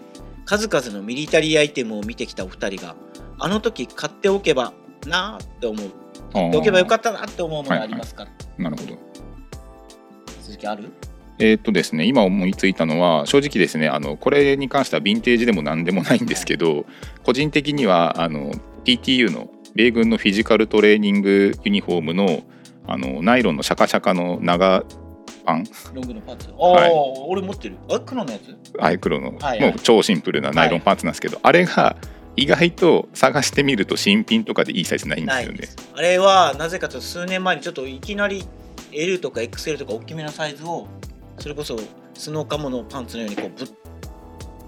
[0.44, 2.96] 数々のミリタリーアイテムを見てきたお二人が
[3.38, 4.72] あの時買っておけば
[5.06, 5.90] なーって思う。
[6.32, 8.96] 買っておけばよかっったなって思うものありますか、たなるほど。
[10.40, 10.90] 鈴木ある？
[11.38, 16.86] えーっとですね今思いついたのは正直ですねあのこれに関してはヴィンテージでも何でもないんですけど
[17.24, 18.52] 個人的にはあの
[18.84, 22.42] PTU の米軍のフィジカルトレーニングユニフォームの
[22.86, 24.84] あのナイロンのシャカシャカの長
[25.44, 25.64] パン。
[25.94, 26.48] ロングのパンツ。
[26.50, 26.90] ああ、はい
[27.28, 27.76] 俺持ってる。
[27.90, 28.56] あ黒のやつ？
[28.80, 29.70] アイクロの、はいはい。
[29.70, 31.96] もう超シンプルなナイロンパンツなんですけど、あれが
[32.36, 35.68] 意外と探してみると新品とかでいいサイズないんですよね。
[35.94, 38.44] あれはなぜかと数年前にちょっといきなり
[38.92, 40.86] L とか XL とか大きめのサイズを
[41.38, 41.78] それこそ
[42.14, 43.68] スノーカモのパンツのようにこうぶっ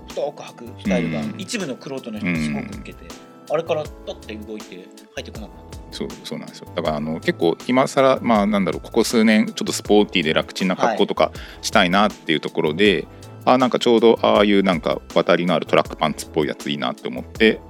[0.09, 1.35] 太く履くスタイルがうん。
[1.39, 3.05] 一部のクロートの人にすごく受けて、
[3.51, 5.79] あれからだって動いて入ってこなくなった。
[5.91, 6.69] そうそうなんですよ。
[6.75, 11.31] だからあの結構今更まあなんだろうここ数年ちょっとスポーティーで楽ちんな格好とか
[11.63, 13.07] したいなっていうところで、
[13.45, 17.61] あなんかちょうどああいうなんか渡りのあるトラックパンツっぽいやついいなって思って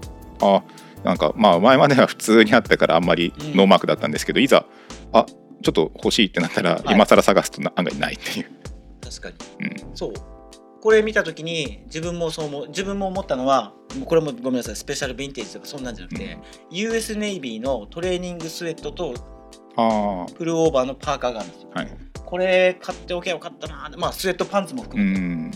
[0.41, 0.63] あ
[1.03, 3.57] なんかまあ前までは普通にあったからあんまりうん。
[3.57, 4.65] ノーマークだったんですけど、いざ
[5.13, 5.27] あ
[5.63, 6.95] ちょっと欲しいってなったら、はい。
[6.95, 8.47] 今更探すとな案外ないっていう、
[9.03, 9.67] 確かに。
[9.67, 10.13] うん、そう
[10.85, 13.73] これ見た時に自分もそう思う自分も思ったのは
[14.05, 16.37] これもごめんなさいスペシャルヴィンテージとかそんなんじゃなくて、
[16.71, 19.15] US ネイビーのトレーニングスウェットと
[19.77, 21.71] あフルオーバーのパーカーがあるんですよ。
[21.73, 21.91] あはい。
[22.27, 25.51] これ買っておけばよかったなまあスウェットパンツもう含めて、ん。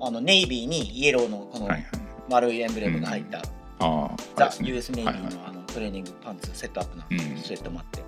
[0.00, 1.84] あのネイビーにイエローのこのはいはい。
[2.30, 3.42] 丸いエンブレムが入った、あ
[3.80, 4.68] ああザれですね。
[4.70, 5.44] US ネイビーの,、はいはい。
[5.48, 7.18] あのトレーニングパンツセットアップなうん。
[7.18, 8.04] スウェットもあって、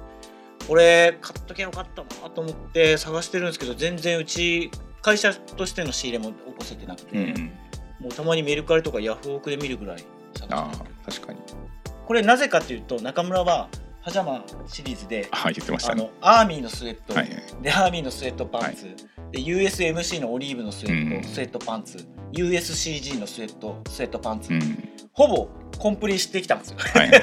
[0.69, 4.71] これ買っとけばよかったなと思って探してるんですけど全然うち
[5.05, 7.53] 会社としての仕入れも起こせてなくて、うん
[8.01, 10.05] もうたまにメルカリとかヤフオクで見るぐらい
[10.39, 10.71] 探あ
[11.07, 11.39] 確かに。
[12.07, 13.69] これなぜかというと中村は
[14.03, 16.03] パジャマシリーズであ言ってましたね。
[16.03, 17.63] あのアーミーのスウェット、はいはい。
[17.63, 18.95] でアーミーのスウェットパンツ、
[19.31, 21.25] で USMC のオリーブのスウェット、うん。
[21.25, 24.61] スウェットパンツ USCG のスウェットスウェットパンツ、うん。
[25.13, 26.77] ほぼコンプリしてきたんですよ。
[26.79, 27.11] はい。
[27.11, 27.23] は い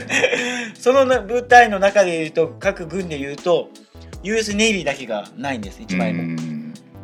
[0.76, 3.70] その部隊の中で言うと各軍で言うと
[4.24, 6.51] US ネイビーだけがないんです1枚も、うん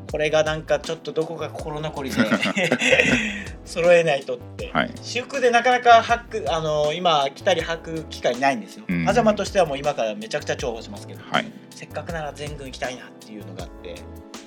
[0.09, 2.15] これがなんかちょっとどこか心残りで
[3.65, 4.91] 揃えないとって、はい。
[5.01, 9.05] 私服でなかなか履くあの今来たり履く機会ないんですよ、うん。
[9.05, 11.51] パジャマとしてはもう今からめちゃくちゃ重宝しますけどはい。
[11.69, 13.95] せっかくなら全軍行きたいなっていうのがあって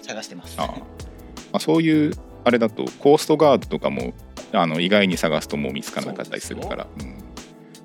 [0.03, 0.55] 探してます。
[0.59, 0.77] ああま
[1.55, 2.13] あ、そういう
[2.45, 4.15] あれだとコーストガードとかも
[4.53, 6.87] あの意外に探すともう見つからなかったりするから。
[7.01, 7.20] うん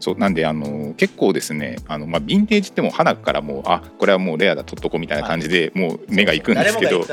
[0.05, 7.05] そうなんであの結構ですねあの、まあ、ヴィンテージってもう花からもうあこれはもうレアだ取っとこうみたいな感じでもう目がいくんですけど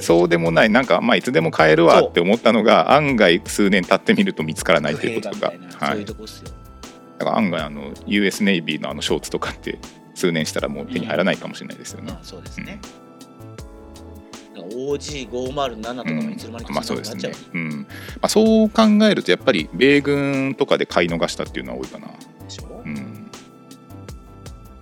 [0.00, 0.68] そうでもない。
[0.68, 5.80] なんかまあいつでも買えるわって思ったのが案外数年経ってみると見つからないということが、不平みたい。
[5.80, 6.04] なそういはい、
[7.18, 9.78] だから案外あの US ネイビーのあのショーツとかって
[10.14, 12.12] 数年したらもう手に入らないかもしれないですよね。
[12.12, 13.05] まあそうですね、だから
[14.76, 17.80] OG507 とかもいつの間にかまあそなっちゃうそうんですね、うん。
[17.80, 17.86] ま
[18.22, 22.14] あ、そう考えるとやっぱり米軍とかで買い逃したっていうのは多いかな、で
[22.48, 23.30] しょ、うん、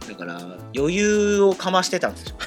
[0.08, 0.40] だから
[0.76, 2.36] 余裕をかましてたんですよ。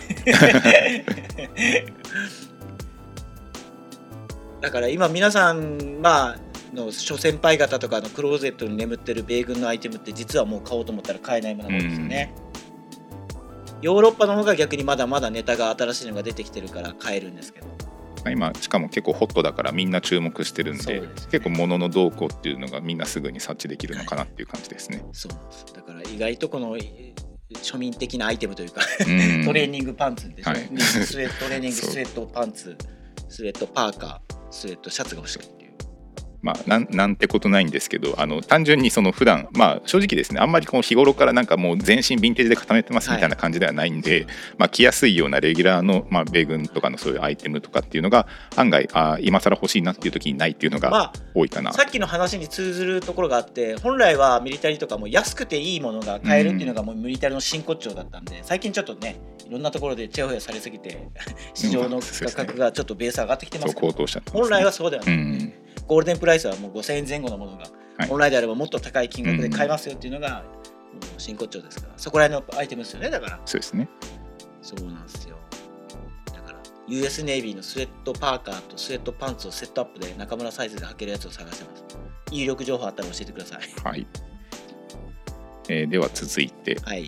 [4.62, 6.40] だから今皆さんまあ
[6.74, 12.34] の諸先輩方とかのクローゼットに眠ってる米軍のアイテムって実はもう買おうと思ったら買えないものなんですよね、
[13.82, 17.68] ヨーロッパの方が逆にまだまだネタが新しいのが出てきてるから買えるんですけど。
[18.30, 21.08] 今しかも結構ホットだからみんな注目してるんでね。
[21.32, 25.06] 結構物の動向っていうのがみんなすぐに察知できるのかなっていう感じですね。
[25.14, 25.66] そうなんです。
[25.74, 27.14] だから意外とこのえ
[27.54, 29.04] 庶民的なアイテムというかう
[29.42, 29.46] ん。
[29.46, 30.60] トレーニングパンツでしょ、はい。
[30.80, 32.76] スウェットトレーニング スウェットパンツ
[33.30, 35.67] スウェットパーカースウェットシャツが欲しいっていう
[36.48, 61.10] まあ、なんなんてことないんですけどあの単純にその普段まあ正直ですねあんまりこう日頃からなんかもう全身ヴィンテージで固めてますみたいな感じではないんで、まあ、着やすいようなレギュラーの、まあ、米軍とかのそういうアイテムとかっていうのが案外あ今更欲しいなっていう時にないっていうのがま多いかな、あさっきの話に通ずるところがあって本来はミリタリーとかも安くていいものが買えるっていうのがもうミリタリーの真骨頂だったんで最近ちょっとねいろんなところでチヤホヤされすぎて
[61.54, 63.94] 市場の価格がちょっとベース上がってきてますけどね。
[64.32, 65.54] 本来はそうではない、うん
[65.86, 67.66] ゴールデンプライスはもう5000円前後のものが、
[67.98, 68.10] はい。
[68.10, 71.94] 本来であればもっと高い金額で買えますよっていうのが、もう真骨頂ですから。
[71.98, 73.40] そこら辺のアイテムですよねだから。
[73.46, 73.88] そうですね。
[74.62, 75.38] そうなんですよ。
[76.34, 81.84] だから US ネイビーのスウェットパーカーとスウェットパンツをセットアップで中村サイズで履けるやつを探してます。
[82.32, 83.60] 有力情報あったら教えてください。
[83.84, 84.06] はい、
[85.70, 86.80] えーでは続いて。
[86.84, 87.06] はい。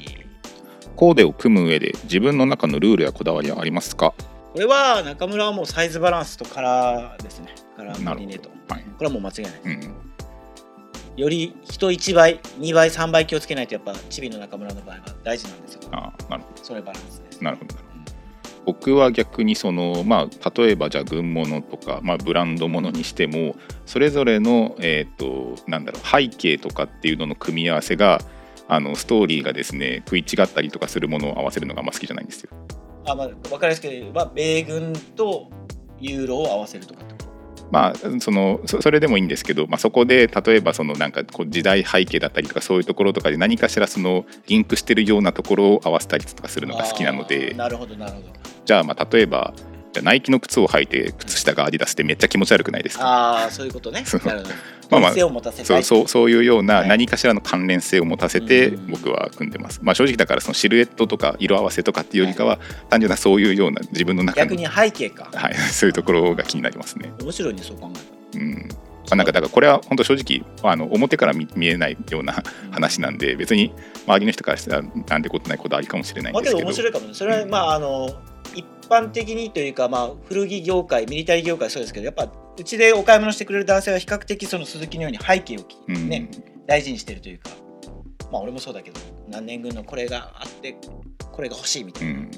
[0.95, 4.13] コーデを組む上で自分の中のルールやこだわりはありますか？
[4.59, 7.55] これは中村はもうサイズバランスとカラーですね。
[7.77, 8.49] カラコーディネート。
[8.67, 8.83] ど、はい。
[8.83, 9.61] これはもう間違いない。
[9.63, 9.95] うん、
[11.15, 15.81] より人1倍2倍3倍気をつけないとやっぱチビの中村の場合は大事なんですよ。
[15.93, 17.75] あなるほそれバランスですどなるほど。
[18.65, 28.19] 僕は逆にそのまあ例えばじゃあ軍物とか、まあ、ブランド物にしてもそれぞれのえっ、となんだろう背景とかっていうのの組み合わせが
[28.67, 32.49] あのストーリーがですね食い違ったりとかするものを合わせるのがあんま好きじゃないんですよ。
[33.11, 35.49] あまあ、分かりやすく言えば米軍と
[35.99, 37.29] ユーロを合わせるとかってこと。
[37.71, 48.27] まあそのそそれでもいいんですけど、まあ、そこで例えばそのなんかこう時代背景だったりとかそういうところとかで何かしらそのリンクしてるようなところを合わせたりとかするのが好きなのあでーなるほどなるほど。
[48.65, 49.53] じゃあまあ例えば
[50.03, 53.05] ナイキの靴を履いて靴下がアディダスってめっちゃ気持ち悪くないですか？
[53.05, 54.03] ああそういうことね。
[54.07, 54.21] そう。
[54.25, 54.49] なるほど
[54.91, 56.87] まあまあそうそうそういうようなはい。
[56.87, 58.87] 何かしらの関連性を持たせてうん。
[58.87, 67.11] 僕は組んでます、まあ正直だからそのシルエットとか色合わせとかっていうよりかは単純なそういうような自分の中の逆に背景か、はい、 そういうところが気になりますね。
[67.21, 67.91] 面白いねそう考
[68.35, 68.69] えうん。
[69.09, 73.71] まあ、なんかだからこれは本当正直あの表から見見えないような話なんで別に
[74.07, 76.57] 周りの人からしたらなんてことないこだわりかもしれないんまあけど。
[76.57, 77.13] ですけど面白いかもね。
[77.13, 78.13] それはまああの一
[78.89, 86.09] 般的にというかまあ古着業界ミリタリー業界そうですけどやっぱうちでお買い物してくれる男性は比較的その鈴木のように背景をきうん。
[86.09, 86.29] ね、
[86.67, 87.51] 大事にしてるというか
[88.31, 90.75] まあ俺もそうだけど何年軍のこれがあって
[91.31, 92.31] これが欲しいみたいな、うん。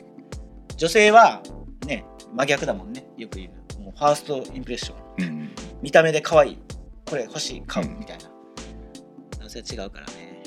[0.78, 1.42] 女性は
[1.88, 5.26] ね真逆だもんねよく言うもうファーストインプレッション。
[5.26, 5.52] うん。
[5.82, 6.58] 見た目で可愛い
[7.06, 8.24] これ欲しい買ううんみたいな、
[9.40, 10.44] 男性は違うからね。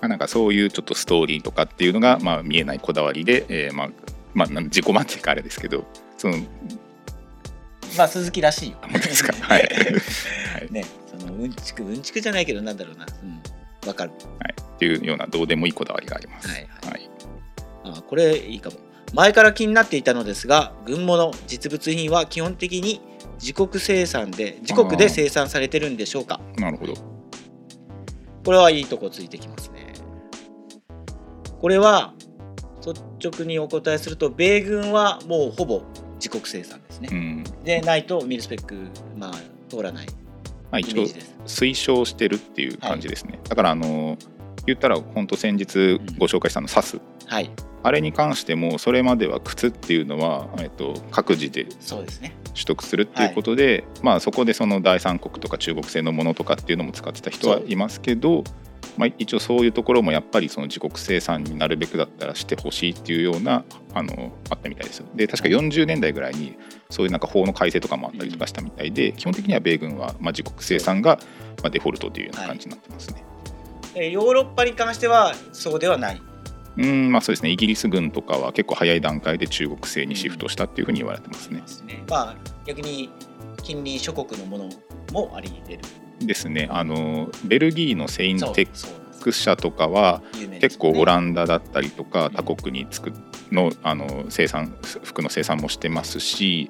[0.00, 3.90] まあ、なんかそういうちょっとストーリーとかっていうのが、まあ、見えないこだわりで、えーまあ
[4.36, 5.84] まあ、なん自己満っていうかあれですけど
[6.18, 6.36] その
[7.96, 8.76] まあ鈴木らしいよ。
[8.82, 9.32] 本当ですか？
[9.40, 10.84] はい、は いね
[11.18, 13.06] そのうんちくうんちくじゃないけどなんだろうな。
[13.22, 13.88] うん。
[13.88, 14.10] わかる。
[14.10, 14.16] は
[14.48, 16.48] い、っていうようなどうでもいいこだわりがあります。
[16.48, 17.10] はいはい。
[17.84, 18.76] あこれいいかも。
[19.14, 23.00] 前から気になっていたのですが軍物実物品は基本的に
[23.40, 26.40] 自国生産で自国で生産されてるんでしょうか。
[26.58, 26.94] なるほど。
[28.44, 29.94] これはいいとこついてきますね。
[31.60, 32.12] これは
[32.92, 35.82] 率直にお答えすると米軍はもうほぼ
[36.16, 37.44] 自国生産ですね、うん。
[37.64, 38.74] でないとミルスペック
[39.16, 39.32] まあ
[39.68, 40.06] 通らない
[40.70, 41.04] まあ、イ一応
[41.46, 43.38] 推奨してるっていう感じですね。
[43.48, 44.16] だからあの
[44.66, 47.50] 言ったら本当先日ご紹介したのサス、はい。
[47.84, 52.34] あれに関してもそれまでは靴っていうのは、えっと、各自でそうですね。
[52.52, 58.42] 取得するっていうことで、まあそこでその第三国とか中国製のものとかっていうのも使ってた人はいますけど、
[58.96, 65.06] まあ、一応そういうところもやっぱりその自国生産になるべくだったらしてほしいっていうようなあのあったみたいですよ。
[65.14, 66.56] で確か40年代ぐらいに
[66.90, 71.18] そういうなんか法の改正とかもあったりとかしたみたいで、基本的には米軍はまあ自国生産が
[71.62, 73.24] まあデフォルトというような感じになってますね。
[73.94, 76.20] えヨーロッパに関してはそうではない
[76.76, 81.60] うんまあそうですねイギリス軍とかは結構早い段階で中国製にシフトしたっていうふうに言われてますね。
[81.60, 83.10] ですねまあ逆に
[83.62, 84.68] 近隣諸国のもの
[85.12, 85.78] もあり得る
[86.20, 88.68] ですねあのベルギーのセインテッ
[89.20, 93.12] ク社とかは有名です結構オンランダだったりとか他国に作っ
[93.52, 96.68] のあの生産服の生産もしてますし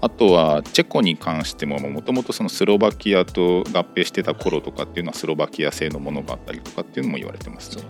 [0.00, 7.82] あとはチェコに関してももともとそのスロバキアと合併してた頃とかっていうのはスロバキア製のものがあったりとかっていうのも言われてますね。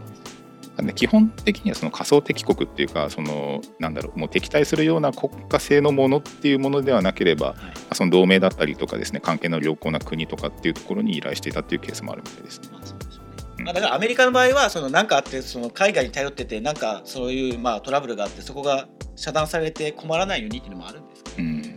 [0.79, 7.95] そうなんですなんで基本的にはその仮想敵国っていうかそのなんだろうもう敵対するような国家性のものっていうものではなければはい。
[7.95, 12.61] その同盟だったりとかですね関係の良好な国とかっていうところに依頼していたっていうケースもあるみたいです。
[12.61, 12.69] ね。
[12.73, 13.45] まあそうでしょうね。
[13.59, 13.65] うん。
[13.65, 21.37] まあ、だからアメリカの場合はその何かあってその海外に頼っててなんかそういうまあトラブルがあってそこが遮断されて困らないようにっていうのもあるんですけど。
[21.39, 21.68] うん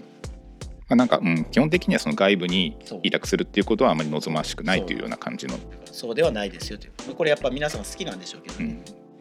[0.91, 6.15] まあ、なんか、うん、基本的にはその外部に委託するっていうことはあまり望ましくないというような感じの、そう。
[6.15, 6.93] ではないですよという。
[7.08, 8.60] まあこれやっぱ皆さん好きなんでしょうけど。
[8.60, 8.65] ね、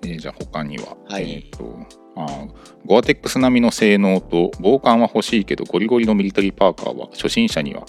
[0.03, 0.11] うん。
[0.11, 1.31] えーじゃあ他には、はい。
[1.33, 2.49] えーとあー
[2.85, 7.85] ゴアテックス並みの性能と防寒は欲しいけどゴリゴリのミリタリーパーカーは初心者には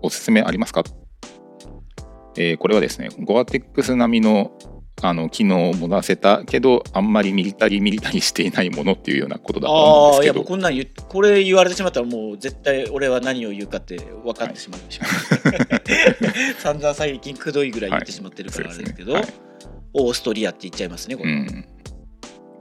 [0.00, 0.84] おすすめありますか？
[2.36, 4.52] えーこれはですねゴアテックス並みの
[5.00, 15.04] あの機能を持たせたけどあんまりミリタリーミリタリーしていないものっていうようなことだと思うんああいやですけどもうこんなんこれ言われてしまったらもう絶対俺は何を言うかって分かってしまうでしょ、
[16.58, 19.48] 散々最近くどいぐらい言ってしまってるからあれですけど、そうですね
[19.94, 21.64] オーストリアって言っちゃいますねこれ、うん、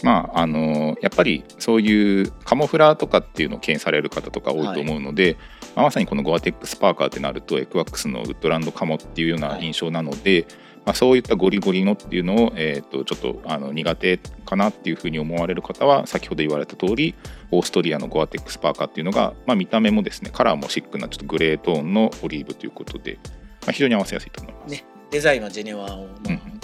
[0.04, 5.38] まああのやっぱりそういうカモフラとかっていうのを敬遠される方とか多いと思うので、
[5.76, 10.48] まあまさにこのゴアテックスパーカーってなるとエクワックスのウッドランドカモっていうような印象なので、
[10.88, 17.14] まあ、そういったゴリゴリのっていうのを、えー、とちょっとあの苦手かなっていうふうに思われる方は先ほど言われた通り
[17.52, 23.20] オーストリアのゴアテックスパーカーっていうのが、まあ、見た目もですねカラーもシックなちょっとグレートーンのオリーブということで、
[23.64, 24.72] まあ、非常に合わせやすいと思います。
[24.72, 26.08] ねデザインはジェネワを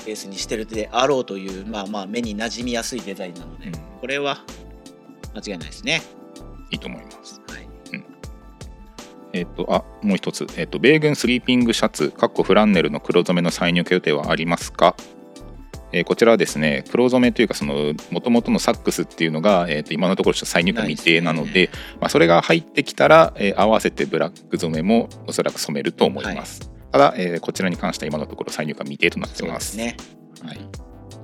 [0.06, 4.44] ベースにしてるであろうという、まあまあ目に馴染みやすいデザインなので、うんこれは
[5.34, 6.02] 間違いないですね。
[6.70, 7.42] いいと思います。
[7.48, 7.63] はい、
[9.34, 14.96] えっ、と、あ、もう一つ、えっ、と、米軍スリーピングシャツ、かっこフランネルの黒染めの再入荷予定はありますか？
[15.92, 21.70] えーこちらはですね、黒染めというか、その、もともとのサックスっていうのが、えっ、と、今のところちょっと再入荷未定なので、ないで
[22.00, 26.72] まあ、それが入ってきたら、えー合わせてブラック染めもおそらく染めると思います。
[26.92, 29.60] ただ、えーこちらに関しては今のところ再入荷未定となってそうま。
[29.60, 29.98] すね。
[30.44, 30.60] はい。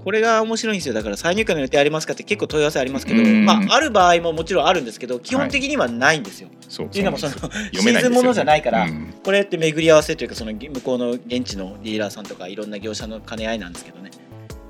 [0.04, 0.94] これが面白いんですよ。
[0.94, 3.46] だから再入荷の予定ありますかって結構問い合わせありますけど、うん。
[3.46, 6.50] まあ、ある場合ももちろんあるんですけど基本的にはないんですよ。
[6.68, 9.14] そうっていうのもそのシーズンものじゃないから、うん。
[9.24, 14.12] これって巡り合わせというかその向こうの現地のディーラーさんとかいろんな業者の兼ね合いなんですけどね。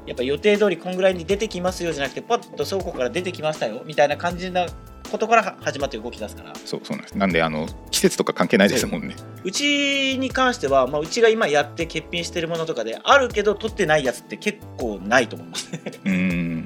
[0.05, 4.65] やっぱ予定通りこんぐらいに出てきますよじゃなくてパッと倉庫から出てきましたよみたいな感じな
[5.09, 7.17] ことから始まって動き出すからそうそうなんです。
[7.17, 9.15] なんで、あの、季節とか関係ないですもんね。
[9.43, 15.69] うちに関しては、まあ、うちが今やって欠品してるものとかであるけど取ってないやつって結構ないと思います
[16.05, 16.65] うん。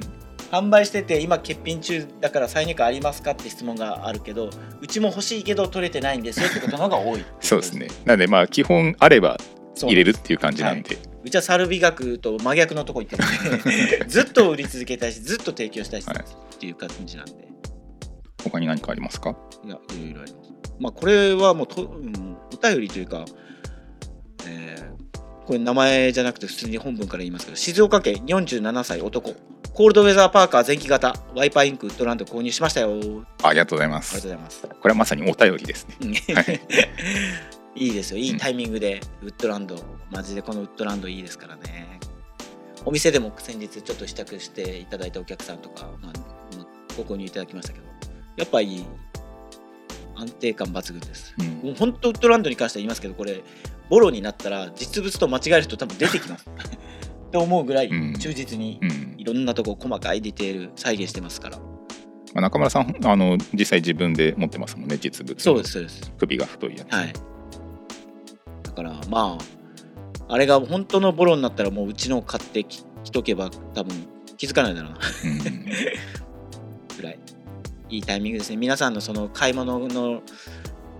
[0.52, 4.52] 販売してて今欠品中だから再入荷ありますかって質問があるけど
[4.82, 7.88] うちも欲しいけど取れてないんですよってことの方が多い そうですね。
[8.06, 9.38] なんで、まあ、基本あれば
[9.82, 10.98] 入れるっていう感じなんで。
[11.26, 17.53] うちはサル美学と真逆のとこ行ってるんで ずっと売り続けたいしずっと提供したいしはいっていう感じなんで
[18.44, 19.36] 他に何かありますか？
[19.66, 20.52] いやいろいろあります。
[20.80, 23.26] まあこれはもうと、うん、お便りというか、
[24.48, 24.94] えー
[25.46, 29.34] これ名前じゃなくて普通に本文から言いますけど静岡県47歳男。
[29.74, 31.16] コールドウェザーパーカー前期型。
[31.36, 32.92] ワイパーインクウッドランド購入しましたよ。
[32.92, 34.22] ありありがとうございまがとうす。
[34.22, 34.66] ございます。
[34.66, 35.98] これはまさにお便りですね。
[36.00, 36.36] うん。
[36.36, 36.62] はい。
[37.76, 38.20] いいですよ。
[38.20, 39.76] いいタイミングでウッドランド、
[40.12, 42.00] マジでこのウッドランドいいですからね。
[42.86, 46.14] お店でも先日ちょっと試着していただいたお客さんとか、まあ
[46.58, 47.86] まあご購入いただきましたけど
[48.38, 48.86] やっぱいい
[50.16, 51.36] 安定感抜群です。
[51.40, 51.46] うん。
[51.68, 53.44] もう本当ウッドランドに関しては言いますけどこれ
[53.90, 56.50] ボロになったら実物と間違える人多分出てきます。
[57.28, 58.14] って思うぐらいうん。
[58.14, 59.16] 忠実にうん。
[59.18, 61.58] いろんなとこ細かいディテール再現してますから。
[62.34, 65.42] まあ、中村さんあの実際自分で持ってますもんね実物。
[65.42, 66.12] そうですそうです。
[66.18, 67.14] 首が太いやつ、はい。
[68.64, 73.96] だからまあ、あれが本当のボロになったらもううちのを買ってき着とけば多分
[74.38, 74.98] 気づかないだろうな。
[75.26, 75.66] うん。
[76.98, 77.20] ぐらい。
[77.94, 78.58] いいタイミングですね。
[78.58, 80.24] 皆さんのその買い物の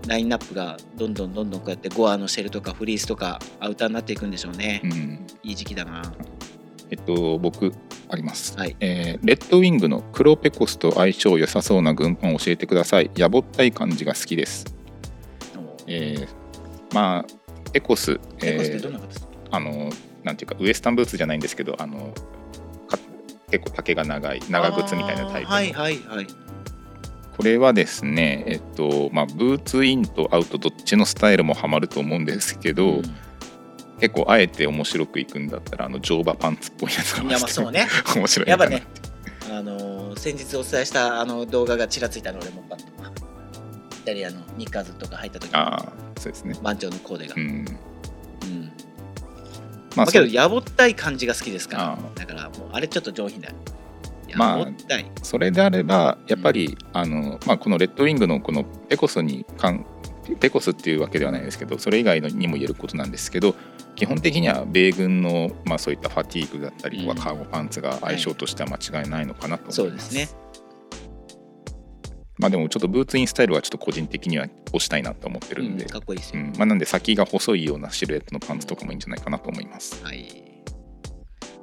[0.06, 4.80] ラインナップがどんどんどんどんこうやってゴアのシェルとかフリースとかアウターになっていくんでしょうね。
[4.84, 6.02] うんいい時期だな。
[6.90, 7.72] えっと僕
[8.08, 14.66] あります、はいえーレッドウィングの黒ペコスと相性良さそうな軍パンを教えてくださいやぼったい感じが好きです
[15.86, 19.00] えーまあペコス、ペコスってえーどん
[19.50, 19.90] あの
[20.22, 22.12] なんていうかウエスタンブーツじゃないんですけどあの
[22.86, 22.98] か
[23.50, 26.43] 結構丈が長い長靴みたいなタイプはいはいはい。
[27.36, 33.02] これはですねえっとまあブーツインとアウトどっちのスタイルもハマると思うんですけど、うん。
[34.00, 37.86] 結構あえて面白くいくんだったらあの乗馬パンツっぽいやつがいやまあそうね。
[38.16, 38.82] 面白いやっぱね、
[39.50, 42.84] あのー先日お伝えしたあの動画がちらついたので、もうパッと。
[42.84, 46.54] イタリアのニッカーズとか入った時のああそうですね。
[46.62, 47.34] 満潮のコーデが。
[47.36, 47.46] ううん。
[47.64, 47.78] ん
[49.96, 51.84] まあ、けどそやぼったい感じが好きですから。
[51.92, 53.48] あだからもうあれちょっと上品だ
[54.36, 54.66] まあ
[55.22, 59.86] それであればやっぱり、あのまあ、このレッドウィングのこのペコスに関
[60.40, 63.54] ペコスっていうわけではないですけどそれ以外のにも言えることなんですけど
[63.94, 67.18] 基本的には米軍の、まあ、そういったファティーグだったりとか、うん。
[67.18, 69.76] カーゴパンツが相性としては間違いないのかなと思います。
[69.76, 70.28] そうですね。
[72.36, 76.52] まあでもちょっとブーツインスタイルはちょっと個人的には推したいなと思ってるうんんで、かっこいいですよ、うん。
[76.56, 80.04] まあ、なんで先が細いようなシルエットのパンツとかもいいんじゃないかなと思います。
[80.04, 80.26] はい。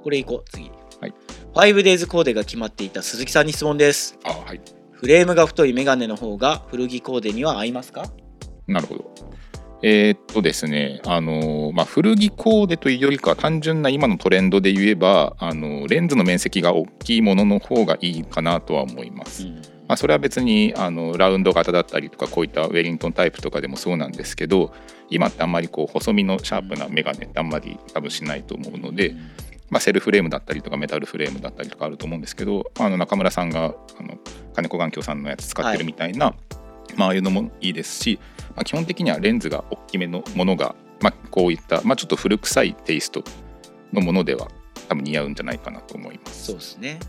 [0.01, 1.13] これいこう次はい。
[1.55, 4.19] 5days コーデが決まっていた鈴木さんに質問です。
[4.23, 4.61] あはい。
[4.91, 8.05] フレームが太いメガネの方が古着コーデには合いますか？
[8.67, 9.11] なるほど。
[9.81, 19.47] えーっとですね、あのまあ、古着コーデというよりかは単純な今のトレンドで言えばあのレンズの面積が大きいものの方がいいかなとは思います。
[19.47, 19.61] うん。
[19.87, 24.73] ままあ、それは別にあのラウンド型だったりとかこういったウェリントンタイプとかでもそうなんですけど
[25.09, 29.13] 今ってあんまりこう細身のシャープなメガネってあんまり多分しないと思うので、
[29.71, 34.17] まあ、セルフレームだったりとかメタルフレームだったりとかあると思うんですけどあの中村さんがあの
[34.53, 36.35] 金子眼鏡さんのやつ使ってるみたいな、
[36.97, 38.19] まあああいうのもいいですし、
[38.55, 43.23] まあ、基本的にはレンズが大きめのものが、まあ、こういった、まあ、ちょっと古臭いテイスト
[43.93, 44.49] のものでは
[44.89, 46.47] 多分似合うんじゃないかなと思います。
[46.47, 46.99] そうですね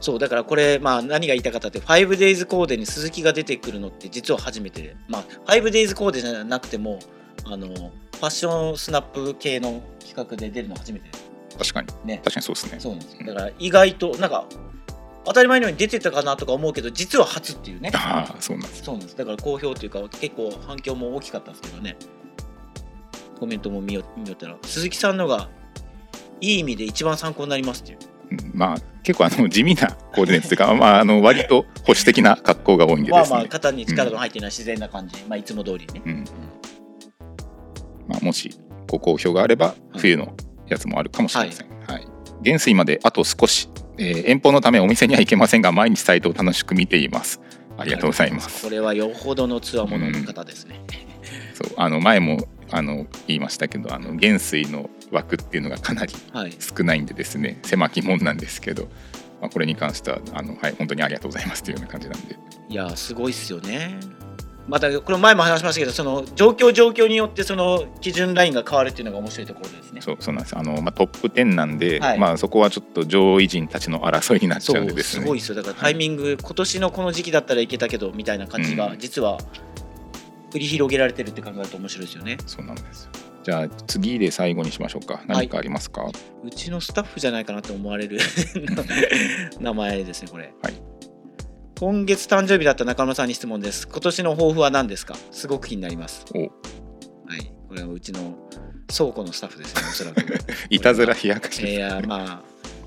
[0.00, 7.00] そうだからこれ、まあ、何が言いたかったって 5days コーデに鈴木が出てくるのって実は初めてで、まあ、5days コーデじゃなくても
[7.50, 11.10] あのファッションスナップ系の企画で出るの初めて。
[11.58, 11.88] 確かに。
[12.04, 12.20] ね。
[12.24, 12.80] 確かにそうですね。
[12.80, 13.26] そうなんですよ。
[13.26, 14.44] だから意外となんか
[15.24, 17.90] 当たり前のように出てたかなとか思うけど実は初っていうね。
[17.94, 18.82] ああそうなんです。
[18.82, 19.16] そうなんです。
[19.16, 21.96] だから好評というか結構反響も大きかったんですけどね。
[23.38, 25.48] コメントも見よ見よったら鈴木さんのが
[26.40, 27.98] いい意味で一番参考になりますっていう。
[28.30, 33.38] うんまあ結構あの地味なコーディネートというか、 まあ、あの割と保守的な格好が多いんでまあですね。
[33.38, 36.24] まあ肩に力の入ってない自然な感じ、まあいつも通りね、うん
[38.08, 38.50] まあ、もし
[38.88, 40.34] ご好評があれば冬の
[40.66, 41.68] やつもあるかもしれません。
[41.86, 42.08] はい
[42.40, 47.40] 元水まであと少し、えー遠方のためお店には行けませんが毎日サイトを楽しく見ています。
[47.76, 48.64] ありがとうございます。
[48.64, 50.80] これはよほどのつわものの方ですね、
[51.54, 58.88] そうあの前もあの言いましたけどあの元水の枠っていうのがかなりはい少ないんでですね狭き門なんですけど、
[59.40, 62.36] まあ、これに関してはあの、はい、本当にありがとうございますというような感じなんで。
[62.68, 63.98] いやすごいっすよね
[64.68, 70.00] またこれ前も話しましたけどその状況状況によってその基準ラインが変わるっていうのが面白いところですね。
[70.02, 70.56] そうそうなんです。
[70.56, 72.18] あの、まあ、トップ10なんで、はい。
[72.18, 75.02] まあ、そこはちょっと上位陣たちの争いになっちゃうんでね。
[75.02, 75.48] すごいです。
[75.50, 78.98] よだからタイミング、今年のこの時期だったらいけたけどみたいな感じがうん。
[78.98, 79.38] 実は
[80.50, 82.36] 繰り広げられてるって考えると面白いですよね。
[82.46, 83.08] そうなんです
[83.44, 85.22] じゃあ次で最後にしましょうか。
[85.26, 86.04] 何かありますか、
[86.44, 88.18] うちのスタッフじゃないかなと思われる
[89.58, 90.87] 名前ですねこれ、はい
[91.78, 93.86] 今月誕生日だった中村さんに質問です。
[93.86, 95.14] 今年の抱負は何ですか？
[95.30, 96.24] すごく気になります。
[96.34, 96.38] お。
[96.40, 96.46] は
[97.36, 97.52] い。
[97.68, 98.34] これはうちの
[98.94, 100.38] 倉庫のスタッフですねおそらく。
[100.70, 102.42] いたずら冷やかしいやまあ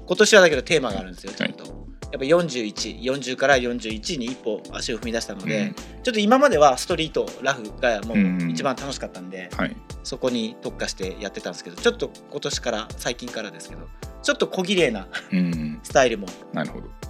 [0.05, 1.80] 今年はだけどテーマがあるんですよちゃんと、
[2.11, 5.73] やっぱ4140から41に一歩足を踏み出したので、うん。
[5.73, 9.75] ちょっと今まではストリートラフがもうんう一番楽しかったんで、はい。
[10.03, 13.87] そこに特化してやってたんですけどちょっと今年から最近からですけど
[14.23, 16.27] ちょっと小綺麗なうん スタイルも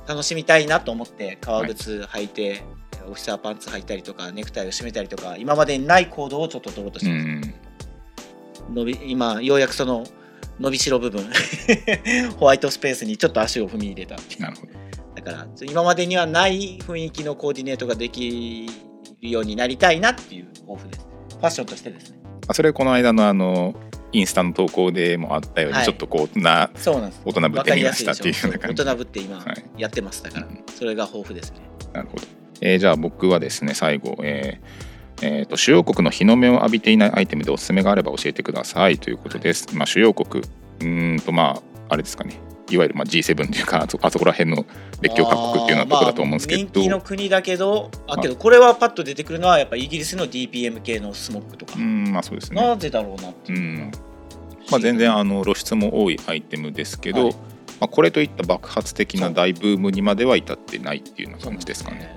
[0.08, 2.64] 楽しみたいなと思って革靴履いて、
[3.08, 7.54] オフィサーパンツ履いたりとかネクタイを締めたりとか今までにない行動をちょっと取ろうとしうてます、ん
[8.74, 10.06] 伸び今ようやくその
[10.60, 11.28] 伸びしろ部分
[12.38, 14.81] ホワイトスペースにちょっと足を踏み入れたなるほど
[15.24, 18.68] だから今までにはない雰囲気のコーディネートができ
[19.22, 21.08] るようになりたいなっていう抱負です。
[21.30, 22.20] ファッションとしてですね。
[22.48, 23.76] あそれこの間のあの
[24.14, 25.86] インスタの投稿でもあったように、はい。
[25.86, 27.22] ちょっとこうなそうなんです。
[27.24, 28.84] 大人ぶってみましたっていうような感じ。
[28.84, 29.66] 大人ぶって今はい。
[29.78, 30.64] やってますだから、うん。
[30.68, 31.60] それが抱負ですね。
[31.94, 32.24] なるほど、
[32.62, 40.44] えーじゃあ僕はですね最後、えーえーと主要国の日の目を浴びていないアイテムでおすすめがあれば教えてくださいということです、まあ、主要国。
[40.44, 42.40] うーんとまああれですかね
[42.72, 44.66] いわゆるまあ G7 というかあそこら辺の
[45.02, 52.62] 列強各国っていうようなところだと思うんですけど、まあ人気の国だけどあはいけどこれはパッと出てくるのはやっぱイギリスの DPM 系のスモックとか、うんまあそうですね。
[52.62, 53.80] なぜだろうなってういう。
[53.80, 53.92] のん。
[53.92, 53.98] が
[54.70, 57.34] まあ、全然あの露出も多いアイテムですけど、はい。
[57.82, 62.16] まあ、これといった爆発的な大ブームにまでは至ってないっていうような感じですかね。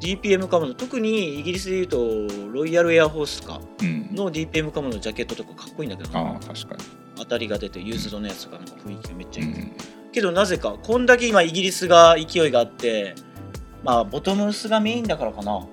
[0.00, 1.96] DPM カムの特にイギリスでいうと
[2.52, 6.20] ロイヤルエアフォースかうん、の DPM カムのジャケットとかかっこいいんだけどな。
[6.20, 6.76] ああ確か
[7.11, 9.72] 当たりが出てユーズドのやつとかなんか雰囲気がめっちゃいい、に、うん、
[10.12, 13.14] けどなぜかこんだけ今イギリスが勢いがあって
[13.82, 15.66] まあボトムスがメインだからかな。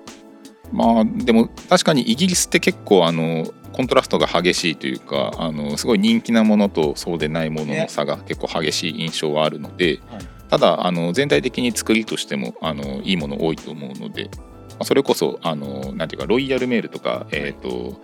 [0.72, 10.40] まあでも確かにイギリスって結構あのコントラストが激しいというかあのすごい人気なものとそうでないものの差が結構激しい印象はあるので、はい。
[10.48, 14.24] ただあの全体的に作りとしてもあのいいもの多いと思うので、
[14.70, 18.00] まあ、それこそあのなんていうかロイヤルメールとか、えー、とロ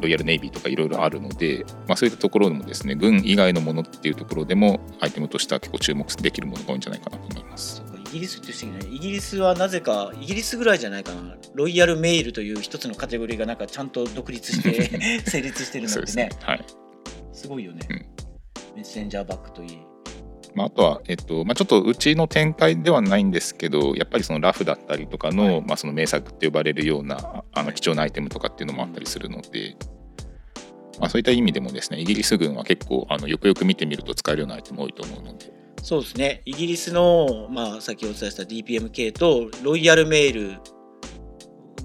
[0.00, 7.82] ロイヤルネイビーとかいろいろあるので、まあ、そういったところでもですね軍以外のものっていうところでもアイテムとしては結構注目できるものが多いんじゃないかなと思います。
[8.08, 11.36] イギリスって不思議ねイギリスはなぜかイギリスぐらいじゃないかな。
[11.54, 14.98] ロイヤルメールという一つのカテゴリーがなんかちゃんと独立して
[15.28, 16.30] 成立してるのですね。
[16.40, 16.64] はい。
[17.32, 17.96] すごいよね、うん。
[18.76, 19.78] メッセンジャーバッグといい
[20.58, 25.60] まあ、あとは、えっとまあ、ちょっとうちの展開ではないんですけどやっぱりそのラフだったりとかの,、はい。
[25.62, 29.76] まあその名作って呼ばれるようなあの貴重なアイテムとかっていうのもあったりするので、
[30.98, 36.42] まあ、そういった意味でもですねイギリス軍は結構あのよくよく見てみると使えるようなアイテム多いと思うので、そうですね。
[36.44, 40.60] イギリスの、まあ、さっきお伝えした DPMK とロイヤルメール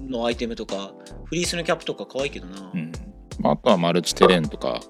[0.08, 0.92] のアイテムとか
[1.26, 2.90] フリースのキャップとか可愛いけどな、うん。
[3.38, 4.80] まあ、あとはマルチテレンとか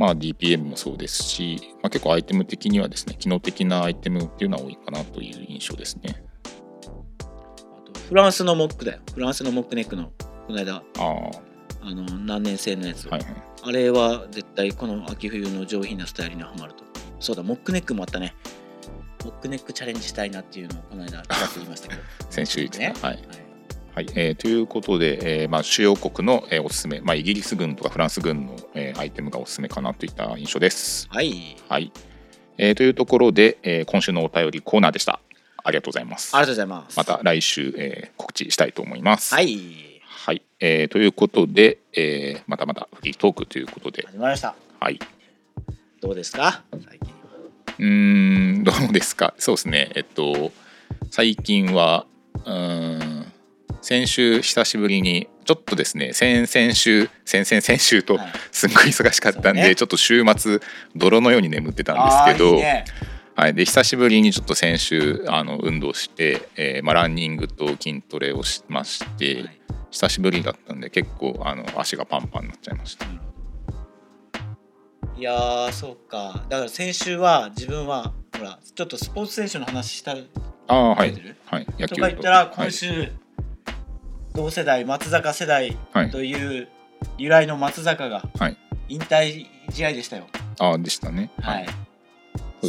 [0.00, 6.24] まあ、DPM もそうですし、まあ、結構アイテム的にはですね機能的なアイテムっていうのは多いかなという印象ですね。
[6.80, 9.00] あとフランスのモックだよ。
[9.12, 10.10] フランスのモックネックの
[10.46, 10.76] この間。
[10.76, 11.30] ああは
[11.82, 13.26] あの何年生のやつ、いはい。
[13.62, 16.84] あれは絶対この秋冬の上品なスタイルにはまると。
[17.18, 18.34] そうだモックネックもあったね。
[19.26, 22.00] モックネックチャレンジしたいなっていうのをこの間ちらっと言いましたけど。
[22.30, 22.94] 先週言ってた、ね。
[23.02, 23.16] はい。
[23.16, 23.49] はい
[23.96, 31.08] えーということで、えーまあ、主要国の、えーおすすめ、まあ、イギリス軍とかフランス軍の、えーアイテムがおすすめかなといった印象です。
[31.10, 31.56] はい。
[31.68, 31.92] はい。
[32.58, 35.20] えーというところで、えー今週のお便りコーナーでした。
[35.62, 36.34] ありがとうございます。
[36.36, 36.96] ありがとうございます。
[36.96, 39.34] また来週、えー告知したいと思います。
[39.34, 39.58] はい。
[40.02, 40.42] はい。
[40.60, 44.54] えーということで、えーまたまたフリートークということで、始まりました。
[44.78, 44.98] はい、
[46.00, 46.62] どうですか？
[46.72, 47.14] 最近は。
[47.78, 49.34] うーんどうですか？
[49.38, 49.90] そうですね。
[49.94, 50.52] えっと
[51.10, 53.09] 最近はうーん
[53.80, 58.32] 先週久しぶりにちょっとですね先々週先々先週とはい。
[58.52, 59.74] すんごい忙しかったんで、そうね。
[59.74, 60.60] ちょっと週末
[60.96, 62.84] 泥のように眠ってたんですけどいいね。
[63.36, 69.60] はい、で久しぶりにちょっと先週あの運動して、えーまあ、ランニングと筋トレをしまして、はい。
[69.90, 73.06] 久しぶりだったんで結構あの足がパンパンになっちゃいました。
[75.16, 76.44] いやーそうか。
[76.48, 81.12] だから先週は自分はほらちょっとスポーツ選手の話したああはい。
[81.46, 81.96] はい、野と。
[81.96, 82.52] 球か言ったらはい。
[82.54, 83.12] 今週、
[84.40, 86.68] 同世代松坂世代はいという
[87.18, 88.56] 由来の松坂がはい
[88.88, 90.26] 引退試合でしたよ。
[90.58, 91.30] ああでしたね。
[91.40, 91.66] はい。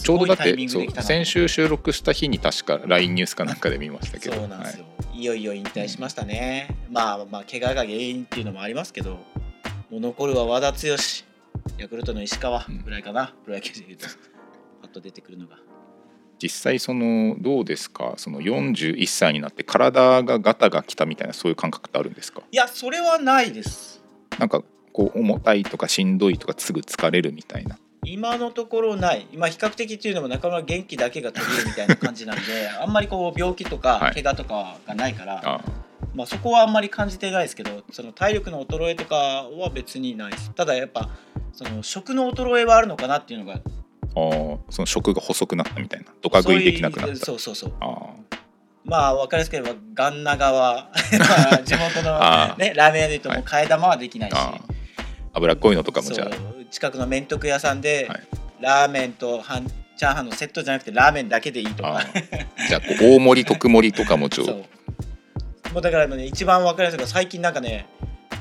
[0.01, 0.55] ちょうどだって
[1.01, 6.75] 先週収録した日に確か LINE ニュースかなんかで見ましたけどそうなんですよ、、はいよいよ引退しましたね。
[6.89, 9.19] まあまあ怪我が原因っていうのもありますけど、
[9.89, 10.77] もう残るは和田剛、
[11.77, 14.07] ヤクルトの石川ぐらいかな、プロ野球で言うと。
[14.83, 15.57] あと出てくるのが。
[16.41, 18.13] 実際そのどうですか？
[18.17, 22.41] その41歳になって体がガタが来たみたいなそういう感覚ってあるんですか？
[22.51, 24.01] いや、それはないです。
[24.39, 24.63] なんか
[24.93, 27.77] こう重たいとかしんどいとかすぐ疲れるみたいな。
[28.03, 32.41] 今のところない、まあ、比較的っていうのも中村元気だけが途切れるみたいな感じなんで
[32.81, 33.99] あんまりこう病気とはい。
[33.99, 35.61] か怪我とかがないから、あ。
[36.15, 40.49] まあ、そこはあんまり感じてないですけどその体力の衰えとかは別にないです。
[40.55, 41.09] ただやっぱ
[41.53, 43.59] その食の衰えはあるのかなっていうのが
[44.15, 46.07] あその食が細くなったみたいな。
[46.21, 47.15] ドカ食いできなくなった。
[47.15, 47.73] そうそうそう。
[47.79, 48.09] あ
[48.83, 50.89] まあ分かりやすければガンナ川 ま
[51.53, 54.59] あ地元の、あね、ラーメン屋で言うともう替え玉はできないし、あ
[55.33, 58.21] 脂っこいのとかもじゃそう近くの麺徳屋さんで、はい。
[58.59, 61.89] ラーメンとハンチャーハンのセットじゃなくてラーメンだけでいいとか。
[61.89, 62.03] ああ
[62.67, 64.55] じゃあ大盛り特盛りとかもちょそう。
[65.73, 67.87] もうだからね一番分かりやすいのが最近なんかね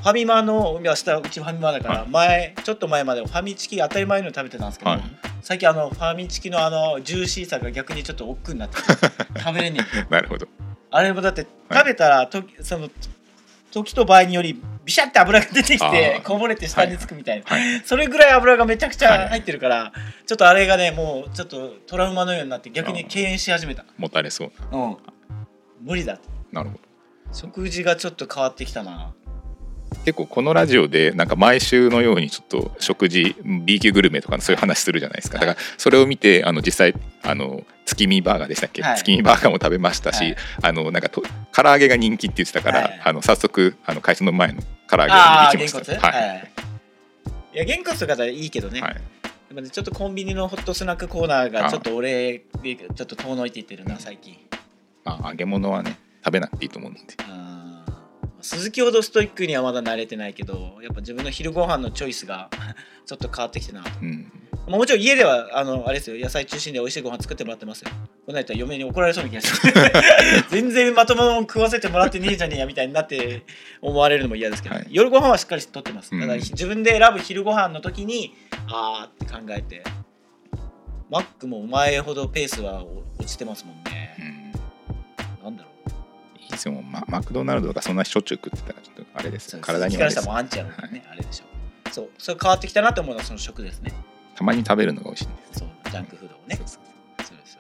[0.00, 2.08] ファミマのいや下うちファミマだから、はい。
[2.08, 5.02] 前ちょっと前までファミチキ当たり前の食べてたんですけど、はい。
[5.42, 8.76] 最近あのファミチキのあのジューシーさが逆にちょっと億劫になって
[9.40, 10.46] 食べれねえなるほど。
[10.90, 12.88] あれもだって食べたらと、その
[13.70, 17.80] 時と場合によりビシャって油が出てきてこぼれて下につくみたいな、はい。
[17.84, 19.18] それぐらい油がめちゃくちはい。
[19.24, 19.92] ゃ入ってるから、
[20.26, 23.84] ちょっとあれがねもうちょっとトラウマのようになって逆に敬遠し始めた。
[23.98, 24.52] もたれそう。
[24.72, 24.96] うん。
[25.82, 26.18] 無理だ
[26.52, 26.80] なるほど。
[27.32, 29.12] 食事がちょっと変わってきたな
[30.04, 35.38] 結構このラジオでなんか毎週のようにちょっと食事 B 級グルメとかのそういう話するじゃないですか。
[35.38, 38.98] だからそれを見てあの実際あの月見バーガーでしたっけ、はい。
[38.98, 40.36] 月見バーガーも食べましたし、はい。
[40.62, 41.22] あのなんかと
[41.52, 43.00] 唐揚げが人気って言ってたから、はい。
[43.04, 46.00] あの早速あの会社の前の唐揚げに行きました。
[46.00, 46.50] は、はい。
[47.52, 48.96] い、いやげんこつとかだったらいいけどね、はい。
[49.48, 54.36] でもねちょっとコンビニのホットスナックコーナーがあちょっと俺でちょっと遠のいていってるな最近。
[55.04, 57.00] まあ、揚げ物はね食べなくていいと思うんで。
[57.18, 57.49] あー
[58.42, 62.50] 鈴木ほどストイックにはまだ慣れてないけどやっぱ自分の昼ご飯のチョイスが
[63.06, 64.32] ちょっと変わってきてなうん。
[64.66, 66.22] まあもちろん家ではあのあれですよ。
[66.22, 67.90] 野菜中心で美味しいご飯作ってもらってますよ。
[68.26, 69.72] この間嫁に怒られそうな気がする。
[70.50, 73.42] 全然まともなもん食わせてもらってねえじゃねえやみたいになって
[73.80, 74.86] 思われるのも嫌ですけど、はい。
[74.90, 76.10] 夜ご飯はしっかりとってます。
[76.12, 76.20] うん。
[76.20, 78.34] だから自分で選ぶ昼ご飯の時に
[78.68, 79.82] あーって考えて
[81.10, 82.84] マックも前ほどペースは
[83.18, 84.14] 落ちてますもんうね。
[84.18, 84.39] ういい
[86.64, 86.82] ですよ。
[86.82, 91.44] ママクドナルドとかそんなしょっちゅう食ってたらちょっとあれです体に鈴木からしたはあれですらもうアンチやろうね、あれでしょ。
[91.90, 93.92] そうそれ変わってきたなと思うのはその食ですね。
[94.36, 96.56] たまに食べるのが美味しいんですそうジャンクフードをね。
[96.56, 96.84] そうそうそう。
[97.18, 97.58] ですそうです。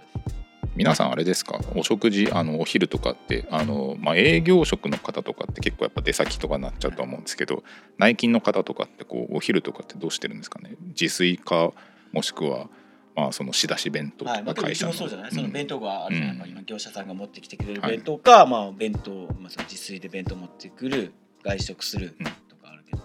[0.76, 1.60] 皆さんあれですか？
[1.74, 7.64] お食事あのお昼とかってあの、まあ、営業職の方とかって結構やっぱ出先とかになっちゃうと思うんですけど
[7.98, 10.76] 内勤の方とかってこうお昼とかってどうしてるんですかね？
[10.88, 11.72] 自炊か
[12.12, 12.68] もしくは、
[13.14, 16.38] まあ、その仕出し弁当とか会社の、もそうじゃない、そのうん弁当があるじゃない、うん。
[16.38, 17.90] まあ今業者さんが持ってきてくれるはい。
[17.92, 22.26] 弁当か、まあ弁当、まあ、その自炊で弁当持ってくる外食するうん。
[22.26, 23.02] とかあるけど、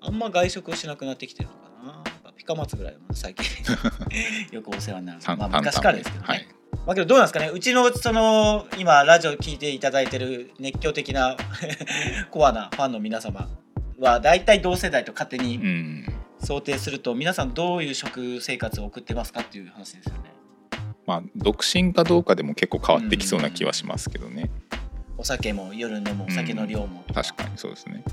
[0.00, 1.92] あんま外食をしなくなってきてるのかな。
[1.92, 3.44] やっぱピカマツぐらいは最近。
[4.50, 6.46] よくお世話になるまあ昔からですけどね、はい。
[6.86, 7.50] まあけどどうなんですかね？
[7.50, 11.36] うちのその今ラジオ聞いていただいてる熱狂的な
[12.30, 13.48] コアなファンの皆様
[13.98, 20.32] は大体同世代と勝手にうん想定すると皆さんどういう食生活を送ってますかっていう話ですよね。
[21.06, 24.50] まあ独身かどうかでも結構変わってきそうな気はしますけどね、
[25.18, 27.02] お酒も夜飲むお酒の量も。
[27.06, 28.04] とか、確かにそうですね。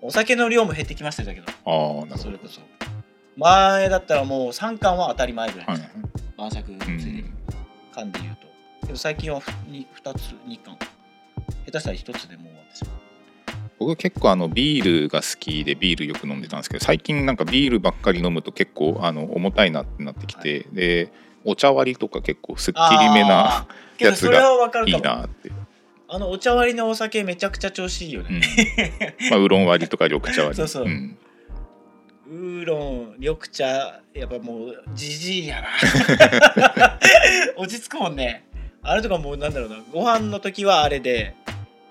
[0.00, 2.16] お酒の量も減ってきましたけどああなるほど。
[2.18, 2.60] それこそ。
[3.36, 6.02] 前だったらもう3缶は当たり前ぐらいでした、はい。
[6.36, 7.34] 晩酌つういでん。
[7.94, 8.86] 缶で言うと。
[8.86, 10.76] けど最近は 2, 2つ2缶。
[11.66, 13.01] 下手したら1つでもう終わってしまう
[13.82, 21.12] 僕結構あのビールが好きでビールよく飲んでたんですけど最近なんかビールばっかり飲むと結構あの重たいなってなってきて、で
[21.44, 25.50] お茶割りとか結構すっきりめなあーけどそれは分かるいいなって、
[26.08, 28.38] あのお茶割りのお酒めちゃくちゃ調子いいようん。
[28.38, 30.56] ね、まあ、ウーロン割りとか緑茶割り。
[30.56, 31.18] そうそうん。
[32.28, 36.98] ウーロン緑茶やっぱもうじじいやな。
[37.56, 38.46] 落ち着くもんね。
[38.82, 39.76] あれとかもうなんだろうな。
[39.92, 41.34] ご飯の時はあれで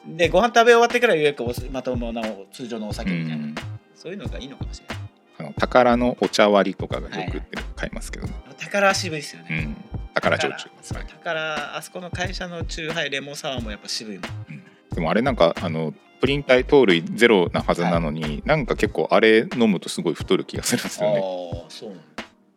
[0.06, 1.34] でご飯食べ終わってからようや
[1.72, 3.56] まともなお通常のお酒みたいな、うん。
[3.95, 4.97] そういうのがいいのかもしれない。
[5.39, 10.70] あの宝のお茶割りとかがよく売ってる買いますけどね、宝は渋いですよね、うん、宝焼酎。
[10.82, 14.64] そう宝あそこの会社のチューハイレモンサワーもやっぱ渋いもん。
[14.93, 21.18] でもあれなんかあのプリン体糖類ゼロなはずなのに、なんか結構あれ飲むとすごい太る気がするんですよね。
[21.18, 22.04] ああそうなんだ。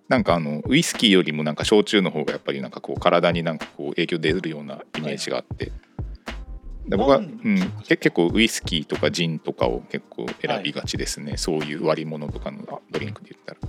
[0.06, 5.72] なんかあのウイスキーよりもなんか焼酎の方がやっぱりなんかこう体になんかこう影響出るようなイメージがあって、
[6.86, 7.36] で僕は、うん
[7.88, 13.60] 結構ウイスキーとかジンとかを結構選びがちですね、そういう割り物とかのドリンクで言ったら。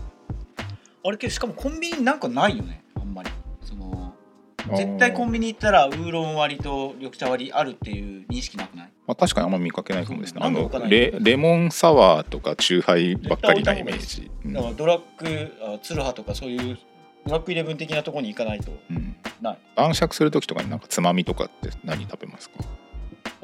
[1.03, 2.83] あれけどしかもコンビニなんかないよね。
[2.95, 3.29] あんまり。
[3.61, 4.13] その
[4.75, 8.91] 絶対コンビニ行ったらウーロン割りと緑茶割りあるっていう認識なくない？
[9.05, 10.41] まあ、確かにあんま見かけないかもですね。
[10.43, 14.53] あのレレモンサワーとかチューハイばっかりなイメージ、うん。
[14.53, 16.77] だからドラッグあツルハとかそういう
[17.27, 18.71] ドラッグイレブン的なところに行かないと。
[18.89, 19.15] うん。
[19.41, 19.57] ない。
[19.75, 22.55] 晩酌する時とかになんかつまみとかって何食べますか？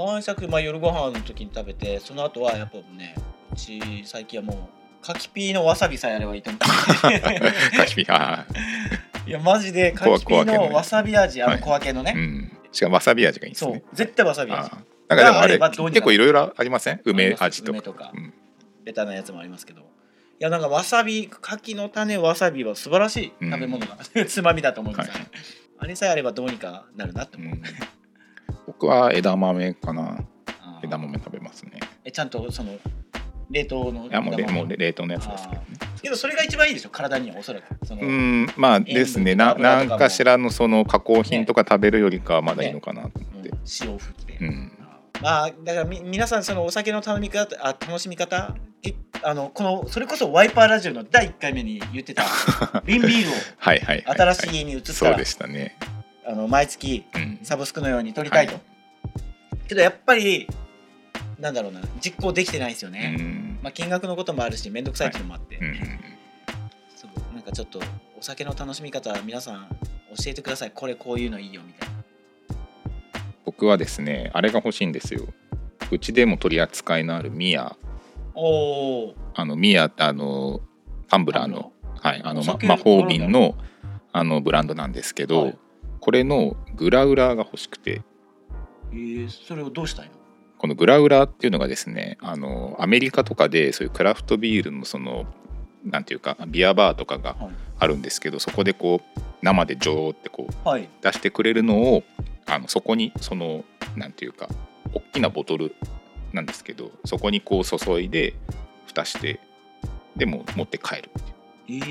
[0.05, 3.15] 晩酌、まあ、夜ご飯の時に食べてその後はやっぱね
[3.51, 4.69] うち最近はも
[5.01, 6.61] うカキピーのわさびさえあればいいと思う
[7.77, 8.45] カキピあ
[9.25, 11.61] いやマジでカキピーのわさび味あのはい。
[11.61, 12.57] 小分けのね、ーうん。
[12.71, 13.73] しかもわさび味がいいんですそう。
[13.73, 14.69] ね絶対わさび味。
[15.07, 17.01] なんかでもあれ結構いろいろありません？
[17.05, 17.71] 梅味とか。
[17.71, 18.11] 梅とか。
[18.13, 18.33] うん
[18.83, 19.81] ベタなやつもありますけど。
[19.81, 19.83] い
[20.39, 25.23] やなんかわさび柿の種わさびは素晴らしいうん食べ物が、 つまみだと思うんですよ、はい。
[25.79, 27.61] あれさえあればどうにかなるなって思う、うん
[28.72, 30.17] 僕は枝豆かな。
[30.82, 31.74] 枝豆食べますね。
[32.05, 32.72] えちゃんとその
[33.49, 35.67] 冷凍のいやもうもう冷凍のやつですけどね。
[36.01, 37.65] けどそれが一番いいでしょ体にはおそらく。
[37.89, 39.36] うんまあですね。
[39.36, 44.72] な何かしらのその加工品とか食べるよりかはまだいいのかなと思って、うん塩を振って、うん。
[45.22, 52.24] まあだからみ皆さんそのお酒の頼み方あ楽しみ方えあのこのそれこそワイパーラジオの第1回目に言ってた
[52.88, 54.88] 瓶ビールをはいはいはい、はい、新しい家に移った。
[54.88, 55.78] ら、そうでしたね、
[56.26, 58.61] あの毎月うん、サブスクのように撮りたいと、はい。
[59.67, 60.47] けどやっぱり
[61.39, 63.59] なんだろうな実行できてないですようね、ん。
[63.63, 65.76] まあ金額のこともあるし面倒くさいっていうのもあって、うん
[66.95, 67.34] そう。
[67.34, 67.80] なんかちょっと
[68.19, 69.67] お酒の楽しみ方皆さん
[70.15, 70.72] 教えてください。
[70.72, 71.95] これこういうのいいよみたいな。
[73.45, 75.28] 僕はですねあれが欲しいんですよ。
[75.89, 77.76] うちでも取り扱いのあるミヤ。
[78.36, 80.61] おおあのミヤってあの
[81.07, 81.72] タンブラーの。
[81.99, 82.22] はい。
[82.24, 83.55] あのま魔法瓶の
[84.13, 85.57] あのブランドなんですけど、はい
[86.01, 88.01] これのグラウラーが欲しくて。
[88.91, 90.11] えー、それをどうしたいの？
[90.57, 95.25] このグラウラーっていうのがですねあのアメリカとかでそういうクラフトビールのその
[95.85, 97.51] なんていうかビアバーとかがはい。
[97.79, 100.87] あるんですけどそこでこう生でジョーってこうはい。
[101.01, 102.03] 出してくれるのを
[102.45, 103.63] あのそこにその
[103.95, 104.49] なんていうか
[104.93, 105.75] 大きなボトル
[106.33, 108.35] なんですけどそこにこう注いで
[108.85, 109.39] 蓋して
[110.15, 111.23] でもう持って帰るっ
[111.67, 111.83] ていう。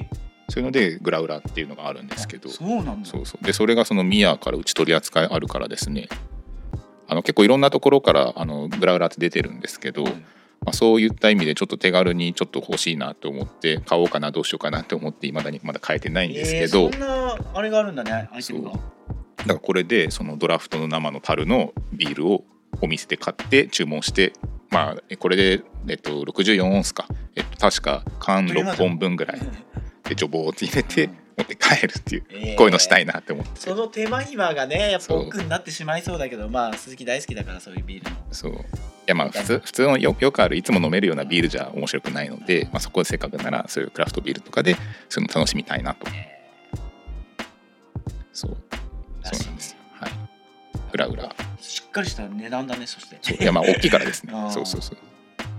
[0.02, 0.06] ー、
[0.54, 2.48] そういうのでグラウラーっていうのがあるんですけど。
[2.48, 3.10] そうなんだ。
[3.10, 3.44] そうそう。
[3.44, 6.08] でそれがそのミヤからうち取り扱いあるからですね。
[7.08, 10.12] あの結構いろんなところからあのグラウラーって出てるんですけど、はい。
[10.12, 18.70] まあ、そういった意味でちょっと手軽にちょっと欲しいなと思って買おうかなどうしようかなと思っていまだにまだ買えてないんですけど、えーそんなあれがあるんだねアイテムが。
[18.70, 18.82] だか
[19.46, 22.44] らこれでそのドラフトの生の樽のビールを
[22.80, 24.32] お店で買って注文して
[24.70, 29.40] まあえこれで、えっと、64オンスか、えっと、確か缶6本分ぐらい
[30.08, 32.56] でジョボーって入れて持って帰るっていう、えー。
[32.56, 33.60] こういうのしたいなって思って。
[33.60, 35.20] その手間暇がねやっぱそう。
[35.20, 38.16] 億劫になってしまいそうだけどまあ鈴木大好きだからそういうビールの。
[38.30, 38.52] そう。
[38.52, 38.56] い
[39.06, 44.76] やまあ普通普通のよよくあるいつも飲めるようなビールじゃ面白くないので、まあ、そこでせっかくならそういうクラフトビールとかで
[45.08, 46.06] そういうの楽しみたいなと。
[48.32, 48.56] そう。
[49.22, 49.78] そうなんですよ。
[49.92, 50.10] はい。
[50.92, 51.34] グラグラ。
[51.60, 53.42] しっかりした値段だねそして。
[53.42, 54.32] いやまあ大きいからですね。
[54.52, 54.98] そうそうそう、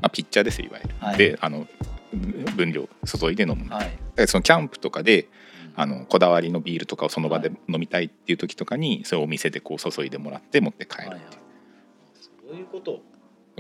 [0.02, 1.18] まあ、ピッチャーですよいわゆる、はい。
[1.18, 1.68] であの
[2.16, 3.98] 分量注いで飲む、はい。
[4.16, 5.28] でそのキャンプとかで
[5.76, 11.22] あのこだわりのビールとかをその場で飲みたいっていう時とかにそういうお店でこう注いでもらって持って帰る、はいはい。
[12.48, 13.02] そういうこと。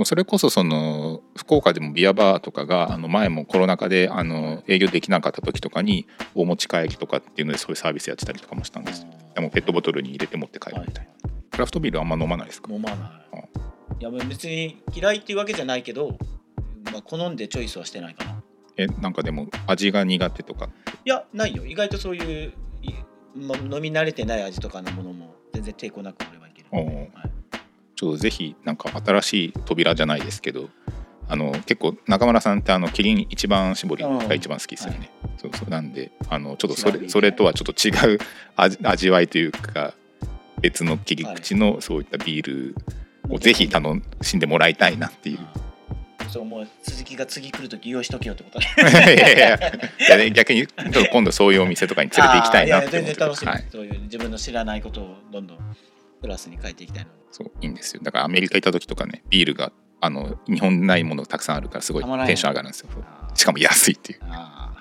[0.03, 9.07] それこそその福岡でもビアバーとかがあの前もコロナ禍であの営業できなかった時とかにお持ち帰りとかっていうのでそういうサービスやってたりとかもしたんです。
[9.33, 11.29] でもペットボトルに入れて持って帰るみたいな。
[11.49, 12.73] クラフトビールあんま飲まないですか？
[12.73, 12.95] 飲まな
[13.31, 13.99] い。
[14.01, 16.17] いや別に嫌いっていうわけじゃないけど、
[16.91, 18.31] まあ、好んでチョイスはしてないかな。
[18.31, 18.35] い
[18.77, 20.69] えなんかでも味が苦手とか？
[21.05, 21.65] やないよ。
[21.65, 22.93] 意外とそういう、い
[23.35, 26.95] ま、飲み慣れてない味とかのものも全然抵抗なく俺はいける、おー。
[27.13, 27.31] はい。
[27.95, 30.69] ちょっとぜひなんか新しい扉じゃないですけど
[31.29, 35.69] あの結構中村さんってあのキリン一番搾りが一番好きですよね、そうそう。
[35.69, 38.19] なんであのちょっとそれそれとはちょっと違う
[38.57, 39.93] 味 味わいというか
[40.61, 42.75] 別の切り口のそういったビール
[43.29, 45.39] をぜひ楽しんでもらいたいなっていう。
[46.29, 48.67] そうもう鈴木が次来る時用意しとけよってことね。
[48.77, 50.67] いやいやいや逆に
[51.11, 55.57] 今度そういうお店とかに連れて行きたいなって全然楽しい、はい、そういう自分の知らないことをどんどん
[56.21, 58.01] プラスに変えていきたいのでそういいんですよ。
[58.03, 59.71] だからアメリカ行った時とかねビールが
[60.01, 62.89] あの日本にないものがたくさんあるからすごいテンション上がるんですよ。
[63.33, 64.19] しかも安いっていう。
[64.23, 64.71] あ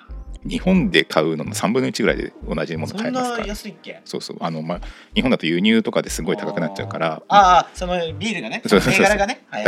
[0.47, 3.99] 日本で買うのの3分の1ぐらいで同じもの買えますかなら安いっけ？
[4.05, 4.37] そうそう。
[4.39, 4.81] あの、まあ、
[5.15, 7.23] 日本だと輸入とかですごい高くなっちゃうから。
[7.27, 9.05] あーあーそのビールがねそうそうそう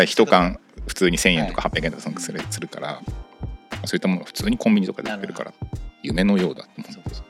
[0.07, 3.01] そ缶普通に1000円とか800円とかするするから、
[3.85, 5.53] そういったものが普通にコンビニとかで売ってるから
[6.01, 7.25] 夢のようだと思そううそう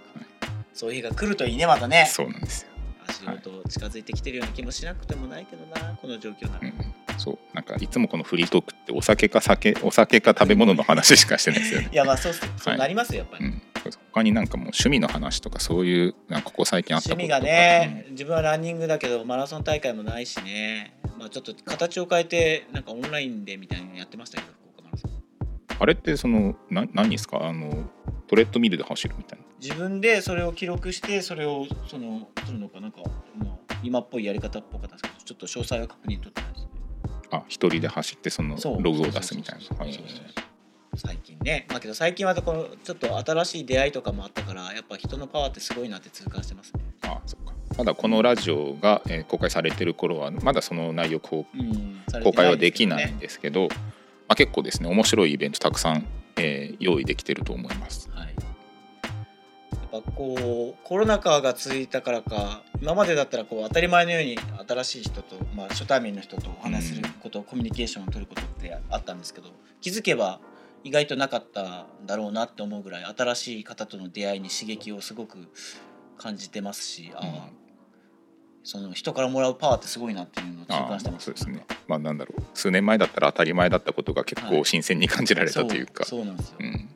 [0.74, 2.08] そういう日が来るといいねまたね。
[2.12, 2.70] そうなんですよ、
[3.08, 7.40] 足元近づいてきてるような気もしなくてもないけどなこの状況なら、うん、そう。
[7.54, 11.90] なんかいつもこのフリートークってお酒か酒お酒か食べ物の話しかしてないですよね。
[11.92, 13.62] いやまあそうそうなりますよやっぱり、うん、
[14.14, 17.38] 他になんかもう趣味の話とかそういうなんかここ最近あったこととか。
[17.38, 25.12] 趣味がね、自分はランニングだけどマラソン大会もないしねまあちょっと形を変えてなんかオンラインでみたいなのやってましたけど福岡マラソン
[25.80, 27.44] あれってそのな何ですか？
[27.44, 27.90] あの
[28.28, 29.46] トレッドミルで走るみたいな。
[29.60, 33.00] 自分でそれを記録してそれをそのするのかなんか
[33.36, 36.70] もう今っぽいやり方っぽかったんですけどちょっと詳細は確認取ってないですね。
[37.32, 40.20] あ一人で走ってそのログを出すみたいなそうそうはいそうそう
[40.96, 41.66] 最近ね。
[41.70, 46.82] まあけど最近はこのちょっと新しい出会いとかもあったからやっぱ人のパワーってすごいなって痛感してますね。
[47.04, 47.54] あそっか。
[47.78, 53.70] まだこのラジオが、えー公開されてる頃はまだその内容こううん公開はできないんでですけど、ま
[54.30, 56.06] あ、結構ですね面白いイベントたくさん、
[56.38, 58.10] えー用意できてると思います。
[58.12, 69.50] はい、やっぱこうコロナ禍が続いたからか今までだったらこう当たり前のように新しい人と、まあ、初対面の人とお話しすること、コミュニケーションを取ることってあったんですけど
[69.82, 70.40] 気づけば
[70.84, 75.38] 意外となかったんだろうなって思うぐらい新しい方との出会いに刺激をすごく
[76.18, 77.68] 感じてますし、ああうん。
[78.64, 81.66] その人からもらうパワーってすごいなっていうのを痛あ感してますそうですね。
[81.88, 86.90] まあなんだろう数年前だったら当たり前だったことが結構はい新鮮に感じられたというか、そうそうなんですよ、うん。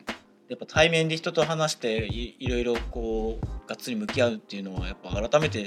[0.48, 5.66] やっぱ対面で人と話していいろいろこうがっつり向き合うっていうのはやっぱ改めて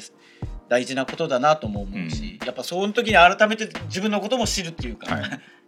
[0.70, 5.42] 大事なことだなとも思うし、やっぱその時に改めて自分のことも知るっていうか、はい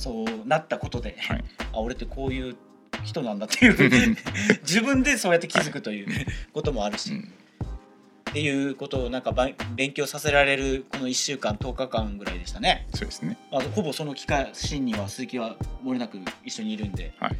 [0.00, 2.56] そうなったことで、はい あ俺ってこういう
[3.04, 4.16] 人なんだっていう
[4.62, 7.32] 自分でそうやって気づくということもあるし、うん
[8.30, 12.86] っていうことをなんかば勉強させられるこの1週間10日間ぐらいでしたね。
[12.94, 13.36] そうですね。
[13.50, 17.36] まあ、ほぼその期間シーンには鈴木は漏れなく一緒にいるんで、はい。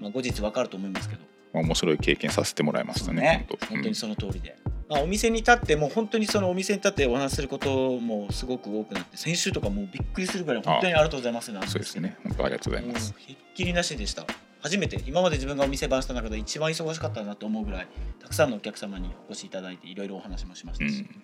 [0.00, 1.31] まあ、後日わかると思いますけど。
[1.52, 3.46] まあ面白い経験させてもらいましたね。
[3.48, 4.56] そう本当にその通りで、
[4.88, 12.16] まあ、お店に立ってもう本当にそのお店に立ってお話しすることもすごく多くなって先週とかもうびっくりするぐらい本当にありがとうございますなんうんそうですね。
[12.24, 13.14] 本当ありがとうございます。
[13.18, 14.26] ひっきりなしでした
[14.62, 17.88] 初めて今まで自分がお店番した中で一番忙しかったなと思うぐらい
[18.20, 21.22] たくさんのお客様にお越しいただいていろいろお話もしましたし、うん。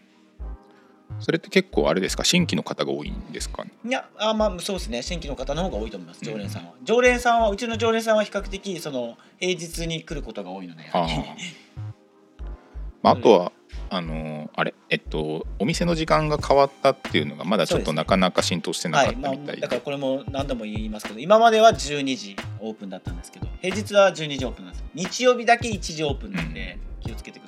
[1.21, 2.25] それって結構あれですか？
[2.25, 3.71] 新規の方が多いんですかね？
[3.85, 5.03] いやあまあそうですね。
[5.03, 6.33] 新規の方の方が多いと思いますうん。
[6.33, 10.85] 常連さんは、常連さんはうちの常連さんは比較的その平日に来ることが多いので。
[10.93, 11.07] ああ。
[13.03, 13.53] まああとは。
[13.91, 14.75] あのあれ？
[14.91, 24.85] えっとお店の時間が変わったっていうのがまだちょっとなかなか浸透してなかっはいまあ、たみたいで、だからこれも何度も言いますけど今までは12時オープンだったんですけど平日は12時オープンなんです。
[24.95, 27.48] 日曜日だけ1時オープンなんで気をつけてくだ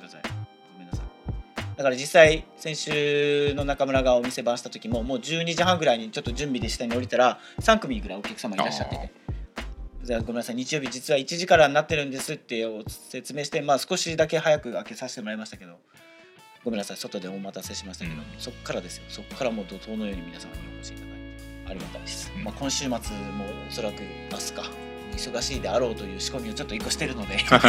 [1.77, 9.11] だから実際先週の中村がお店番した時ももう12時半ぐらいにちょっと準備で下に降りたら3組ぐらいお客様いらっしゃってて。
[10.03, 15.77] じゃあごめんなさい日曜日実は1時からになってるんですってお説明してまあ少しだけ早く開けさせてもらいましたけど。
[16.63, 18.23] ごめんなさい外でお待たせしましたけど、うん。
[18.37, 19.03] そっからですよ。
[19.09, 21.15] そっからもう怒涛のように皆様にお越しいただいて
[21.71, 22.43] ありがたいです、うん。
[22.43, 22.99] まあ、今週末も
[23.67, 24.63] おそらく明日か
[25.13, 27.59] 忙しいであろうという仕込みをちょっと一個してるので た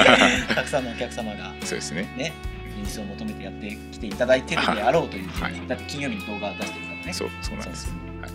[0.63, 2.03] くさんのお客様がそうですね。
[2.17, 2.33] ね
[2.77, 5.69] ニーズを求めてやってきていただいてるであろうという、はい。
[5.69, 7.13] だって金曜日に動画出してるからね。
[7.13, 8.31] そうそうなんですはい。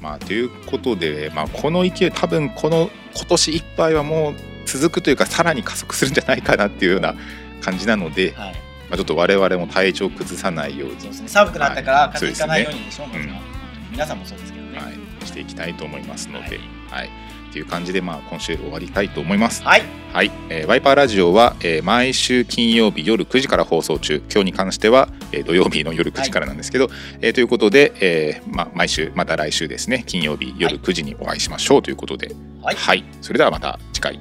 [0.00, 4.34] まあ、ということで、まあ、この勢い多分この今年いっぱいはもう
[4.66, 7.14] 続くというかさらに加速するんじゃないかなっていうような
[7.60, 8.54] 感じなので、はい。
[8.88, 11.28] まあ、ちょっと我々も体調崩さないように、そうですね。
[11.28, 12.12] 寒くなったからはい。
[12.12, 13.36] 風邪ひかないようにでしょ、そうですねもちろん。
[13.36, 16.60] 本当に皆さんもそうですけどね、はい、一していきたいと思いますので、
[16.90, 17.10] はい、
[17.52, 19.62] っていう感じでまあ今週終わりたいと思います。
[19.62, 19.82] はい。
[20.14, 24.22] はい、えーワイパーラジオは、えー毎週金曜日夜9時から放送中。
[24.32, 26.88] 今日に関しては、えー土曜日の夜9時からなんですけど、
[27.20, 30.02] えーということで、えーま、毎週また来週ですね。
[30.06, 31.82] 金曜日夜9時にお会いしましょう。
[31.82, 33.04] ということで、はい。
[33.20, 34.18] それではまた次回。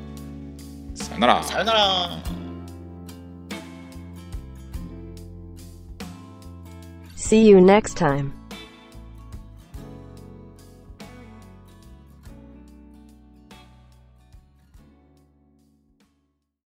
[0.94, 1.44] さよなら。
[1.44, 2.20] さよなら。
[7.16, 8.41] See you next time.